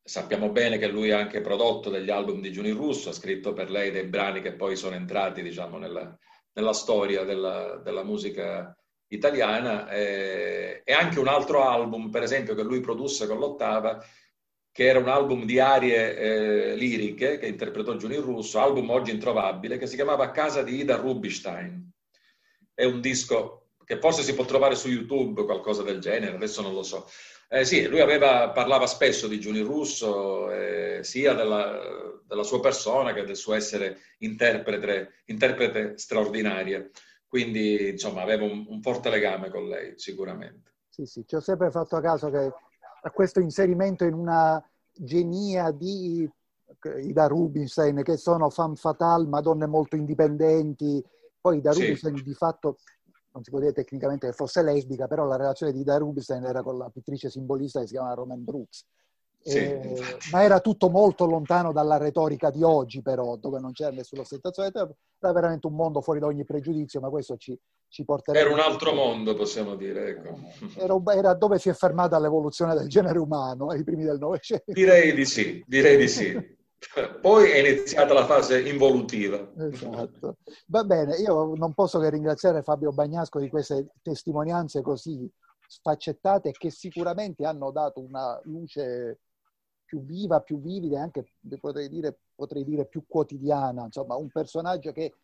Sappiamo 0.03 0.51
bene 0.51 0.79
che 0.79 0.89
lui 0.89 1.13
ha 1.13 1.19
anche 1.19 1.41
prodotto 1.41 1.91
degli 1.91 2.11
album 2.11 2.41
di 2.41 2.51
Giuni 2.51 2.71
Russo, 2.71 3.11
ha 3.11 3.13
scritto 3.13 3.53
per 3.53 3.71
lei 3.71 3.93
dei 3.93 4.07
brani 4.07 4.43
che 4.43 4.55
poi 4.55 4.75
sono 4.75 4.97
entrati, 4.97 5.43
diciamo, 5.43 5.79
nella, 5.79 6.19
nella 6.55 6.73
storia 6.73 7.23
della, 7.23 7.77
della, 7.77 8.03
musica 8.03 8.77
italiana. 9.07 9.89
E, 9.91 10.83
e 10.85 10.93
anche 10.93 11.21
un 11.21 11.29
altro 11.29 11.63
album, 11.63 12.11
per 12.11 12.25
esempio, 12.25 12.57
che 12.57 12.65
lui 12.65 12.81
produsse 12.81 13.29
con 13.29 13.39
l'Ottava, 13.39 14.05
che 14.77 14.85
era 14.85 14.99
un 14.99 15.09
album 15.09 15.47
di 15.47 15.59
arie 15.59 16.19
eh, 16.19 16.75
liriche 16.75 17.39
che 17.39 17.47
interpretò 17.47 17.97
Giuni 17.97 18.17
Russo, 18.17 18.61
album 18.61 18.91
oggi 18.91 19.11
introvabile, 19.11 19.79
che 19.79 19.87
si 19.87 19.95
chiamava 19.95 20.31
Casa 20.33 20.63
di 20.63 20.77
Ida 20.77 20.97
Rubinstein. 20.97 21.93
È 22.75 22.85
un 22.85 23.01
disco 23.01 23.69
che 23.87 23.99
forse 23.99 24.23
si 24.23 24.35
può 24.35 24.45
trovare 24.45 24.75
su 24.75 24.91
YouTube, 24.91 25.47
qualcosa 25.47 25.83
del 25.83 25.99
genere, 25.99 26.37
adesso 26.37 26.61
non 26.61 26.75
lo 26.75 26.83
so. 26.83 27.09
Eh, 27.49 27.65
sì, 27.65 27.87
lui 27.87 28.01
aveva, 28.01 28.51
parlava 28.51 28.87
spesso 28.87 29.27
di 29.29 29.41
Giuni 29.41 29.61
Russo, 29.61 30.51
eh, 30.51 30.99
sia 31.03 31.33
della, 31.33 32.21
della, 32.27 32.43
sua 32.43 32.61
persona 32.61 33.15
che 33.15 33.25
del 33.25 33.37
suo 33.37 33.55
essere 33.55 34.01
interprete, 34.19 35.23
interprete 35.25 35.97
straordinaria. 35.97 36.87
Quindi, 37.27 37.89
insomma, 37.89 38.21
aveva 38.21 38.45
un, 38.45 38.67
un 38.69 38.83
forte 38.83 39.09
legame 39.09 39.49
con 39.49 39.69
lei, 39.69 39.95
sicuramente. 39.97 40.73
Sì, 40.91 41.07
sì, 41.07 41.25
ci 41.27 41.35
ho 41.35 41.41
sempre 41.41 41.71
fatto 41.71 41.99
caso 41.99 42.29
che 42.29 42.53
a 43.07 43.11
questo 43.11 43.39
inserimento 43.39 44.05
in 44.05 44.15
una 44.15 44.63
genia 44.93 45.71
di 45.71 46.29
Ida 47.03 47.27
Rubinstein, 47.29 48.03
che 48.03 48.17
sono 48.17 48.51
fan 48.51 48.75
fatale, 48.75 49.27
ma 49.29 49.41
donne 49.41 49.67
molto 49.67 49.95
indipendenti. 49.95 51.03
Poi 51.41 51.59
Ida 51.59 51.73
sì. 51.73 51.81
Rubinstein 51.83 52.21
di 52.23 52.35
fatto, 52.35 52.79
non 53.33 53.45
si 53.45 53.51
può 53.51 53.61
dire 53.61 53.73
tecnicamente 53.73 54.27
che 54.27 54.33
fosse 54.33 54.61
lesbica, 54.63 55.07
però 55.07 55.25
la 55.25 55.37
relazione 55.37 55.73
di 55.73 55.81
Ida 55.81 55.99
Rubinstein 55.99 56.45
era 56.45 56.63
con 56.63 56.79
la 56.79 56.91
pittrice 56.91 57.31
simbolista 57.31 57.79
che 57.81 57.87
si 57.87 57.93
chiama 57.93 58.13
Roman 58.15 58.43
Brooks. 58.43 58.85
Sì. 59.47 59.59
Eh, 59.59 60.03
ma 60.33 60.43
era 60.43 60.59
tutto 60.59 60.91
molto 60.91 61.25
lontano 61.25 61.71
dalla 61.71 61.99
retorica 61.99 62.51
di 62.51 62.65
oggi, 62.65 63.01
però, 63.01 63.37
dove 63.37 63.61
non 63.61 63.71
c'era 63.71 63.91
nessuna 63.91 64.23
ostentazione. 64.23 64.73
Era 64.75 65.33
veramente 65.33 65.69
un 65.69 65.75
mondo 65.75 66.01
fuori 66.01 66.19
da 66.19 66.27
ogni 66.27 66.45
pregiudizio, 66.45 66.99
ma 66.99 67.09
questo 67.11 67.37
ci, 67.37 67.57
ci 67.87 68.05
porterebbe... 68.05 68.45
Era 68.45 68.53
un 68.53 68.61
altro 68.61 68.93
mondo, 68.93 69.37
possiamo 69.37 69.77
dire. 69.77 70.09
Ecco. 70.09 70.37
Era, 70.77 71.01
era, 71.15 71.35
dove 71.35 71.61
si 71.61 71.69
è 71.69 71.75
fermata 71.75 72.19
l'evoluzione 72.19 72.75
del 72.75 72.89
genere 72.89 73.21
umano, 73.21 73.69
ai 73.69 73.85
primi 73.85 74.03
del 74.03 74.19
Novecento. 74.19 74.73
Direi 74.73 75.15
di 75.15 75.25
sì, 75.25 75.63
direi 75.65 75.97
di 75.97 76.09
sì. 76.09 76.55
Poi 77.21 77.49
è 77.49 77.59
iniziata 77.59 78.15
la 78.15 78.27
fase 78.27 78.69
involutiva. 78.69 79.53
Esatto. 79.59 80.39
Va 80.67 80.83
bene, 80.83 81.17
io 81.17 81.55
non 81.55 81.73
posso 81.73 82.01
che 82.01 82.11
ringraziare 82.11 82.63
Fabio 82.63 82.91
Bagnasco 82.91 83.39
di 83.39 83.49
queste 83.49 83.93
testimonianze 84.03 84.83
così 84.83 85.31
sfaccettate 85.69 86.53
che 86.53 86.71
sicuramente 86.71 87.45
hanno 87.45 87.71
dato 87.71 88.01
una 88.01 88.41
luce 88.45 89.21
più 89.87 90.05
viva, 90.05 90.41
più 90.41 90.61
vivida 90.61 90.99
e 90.99 91.01
anche 91.01 91.33
potrei 91.59 91.89
dire, 91.89 92.19
potrei 92.35 92.65
dire 92.65 92.85
più 92.85 93.05
quotidiana, 93.07 93.85
insomma 93.85 94.17
un 94.17 94.29
personaggio 94.29 94.93
che 94.93 95.15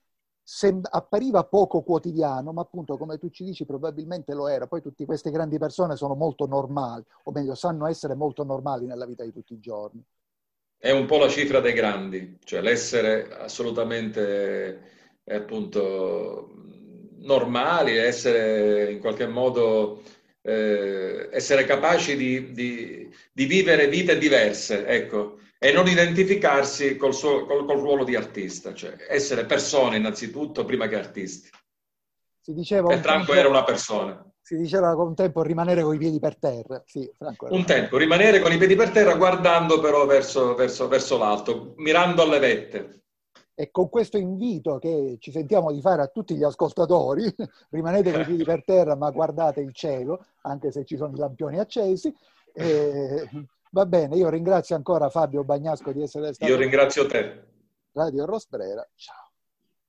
sem- 0.43 0.87
appariva 0.91 1.45
poco 1.45 1.83
quotidiano, 1.83 2.53
ma 2.53 2.63
appunto 2.63 2.97
come 2.97 3.19
tu 3.19 3.29
ci 3.31 3.45
dici 3.45 3.67
probabilmente 3.67 4.33
lo 4.35 4.49
era. 4.49 4.67
Poi 4.67 4.81
tutte 4.81 5.05
queste 5.05 5.31
grandi 5.31 5.59
persone 5.59 5.97
sono 5.97 6.15
molto 6.15 6.47
normali, 6.47 7.05
o 7.25 7.33
meglio 7.33 7.55
sanno 7.55 7.87
essere 7.87 8.15
molto 8.15 8.45
normali 8.45 8.87
nella 8.87 9.07
vita 9.07 9.25
di 9.25 9.33
tutti 9.33 9.53
i 9.53 9.61
giorni. 9.61 10.03
È 10.79 10.91
un 10.91 11.07
po' 11.07 11.19
la 11.19 11.29
cifra 11.29 11.61
dei 11.61 11.75
grandi, 11.75 12.39
cioè 12.43 12.61
l'essere 12.61 13.29
assolutamente 13.39 14.91
appunto 15.27 16.51
normali, 17.19 17.97
essere 17.97 18.91
in 18.91 18.99
qualche 18.99 19.29
modo 19.29 20.03
eh, 20.43 21.29
essere 21.31 21.65
capaci 21.65 22.17
di, 22.17 22.53
di, 22.53 23.09
di, 23.33 23.45
vivere 23.47 23.87
vite 23.87 24.19
diverse, 24.19 24.85
ecco, 24.87 25.39
e 25.59 25.73
non 25.73 25.87
identificarsi 25.87 26.97
col, 26.97 27.15
suo, 27.15 27.47
col, 27.47 27.65
col, 27.65 27.79
ruolo 27.79 28.05
di 28.05 28.17
artista, 28.17 28.75
cioè 28.75 28.97
essere 29.09 29.45
persone 29.47 29.97
innanzitutto 29.97 30.65
prima 30.65 30.89
che 30.89 30.97
artisti. 30.97 31.49
Si 32.41 32.53
diceva 32.53 32.93
e 32.93 32.99
Franco 32.99 33.27
tempo, 33.27 33.35
era 33.35 33.49
una 33.49 33.63
persona. 33.63 34.21
Si 34.41 34.57
diceva 34.57 34.97
con 34.97 35.07
un 35.09 35.15
tempo 35.15 35.43
rimanere 35.43 35.83
con 35.83 35.95
i 35.95 35.99
piedi 35.99 36.19
per 36.19 36.37
terra. 36.37 36.83
Sì, 36.85 37.09
un 37.51 37.65
tempo, 37.65 37.97
rimanere 37.97 38.41
con 38.41 38.51
i 38.51 38.59
piedi 38.59 38.75
per 38.75 38.91
terra 38.91 39.15
guardando 39.15 39.79
però 39.79 40.05
verso, 40.07 40.57
verso, 40.57 40.89
verso 40.89 41.17
l'alto, 41.17 41.75
mirando 41.77 42.23
alle 42.23 42.41
vette. 42.41 43.02
E 43.55 43.71
con 43.71 43.89
questo 43.89 44.17
invito 44.17 44.79
che 44.79 45.17
ci 45.21 45.31
sentiamo 45.31 45.71
di 45.73 45.81
fare 45.81 46.03
a 46.03 46.07
tutti 46.07 46.35
gli 46.35 46.43
ascoltatori, 46.43 47.25
rimanete 47.71 48.11
con 48.11 48.21
i 48.23 48.25
piedi 48.25 48.45
per 48.45 48.65
terra 48.65 48.97
ma 48.97 49.11
guardate 49.11 49.61
il 49.61 49.73
cielo, 49.73 50.25
anche 50.43 50.71
se 50.71 50.85
ci 50.85 50.97
sono 50.97 51.15
i 51.15 51.19
lampioni 51.19 51.59
accesi. 51.59 52.15
E, 52.55 53.29
va 53.73 53.87
bene, 53.87 54.17
io 54.17 54.29
ringrazio 54.29 54.77
ancora 54.77 55.11
Fabio 55.11 55.45
Bagnasco 55.45 55.93
di 55.93 56.03
essere 56.03 56.33
stato... 56.33 56.51
Io 56.51 56.59
ringrazio 56.59 57.07
te. 57.07 57.45
Radio 57.93 58.25
Rosbrera, 58.25 58.89
ciao. 58.95 59.22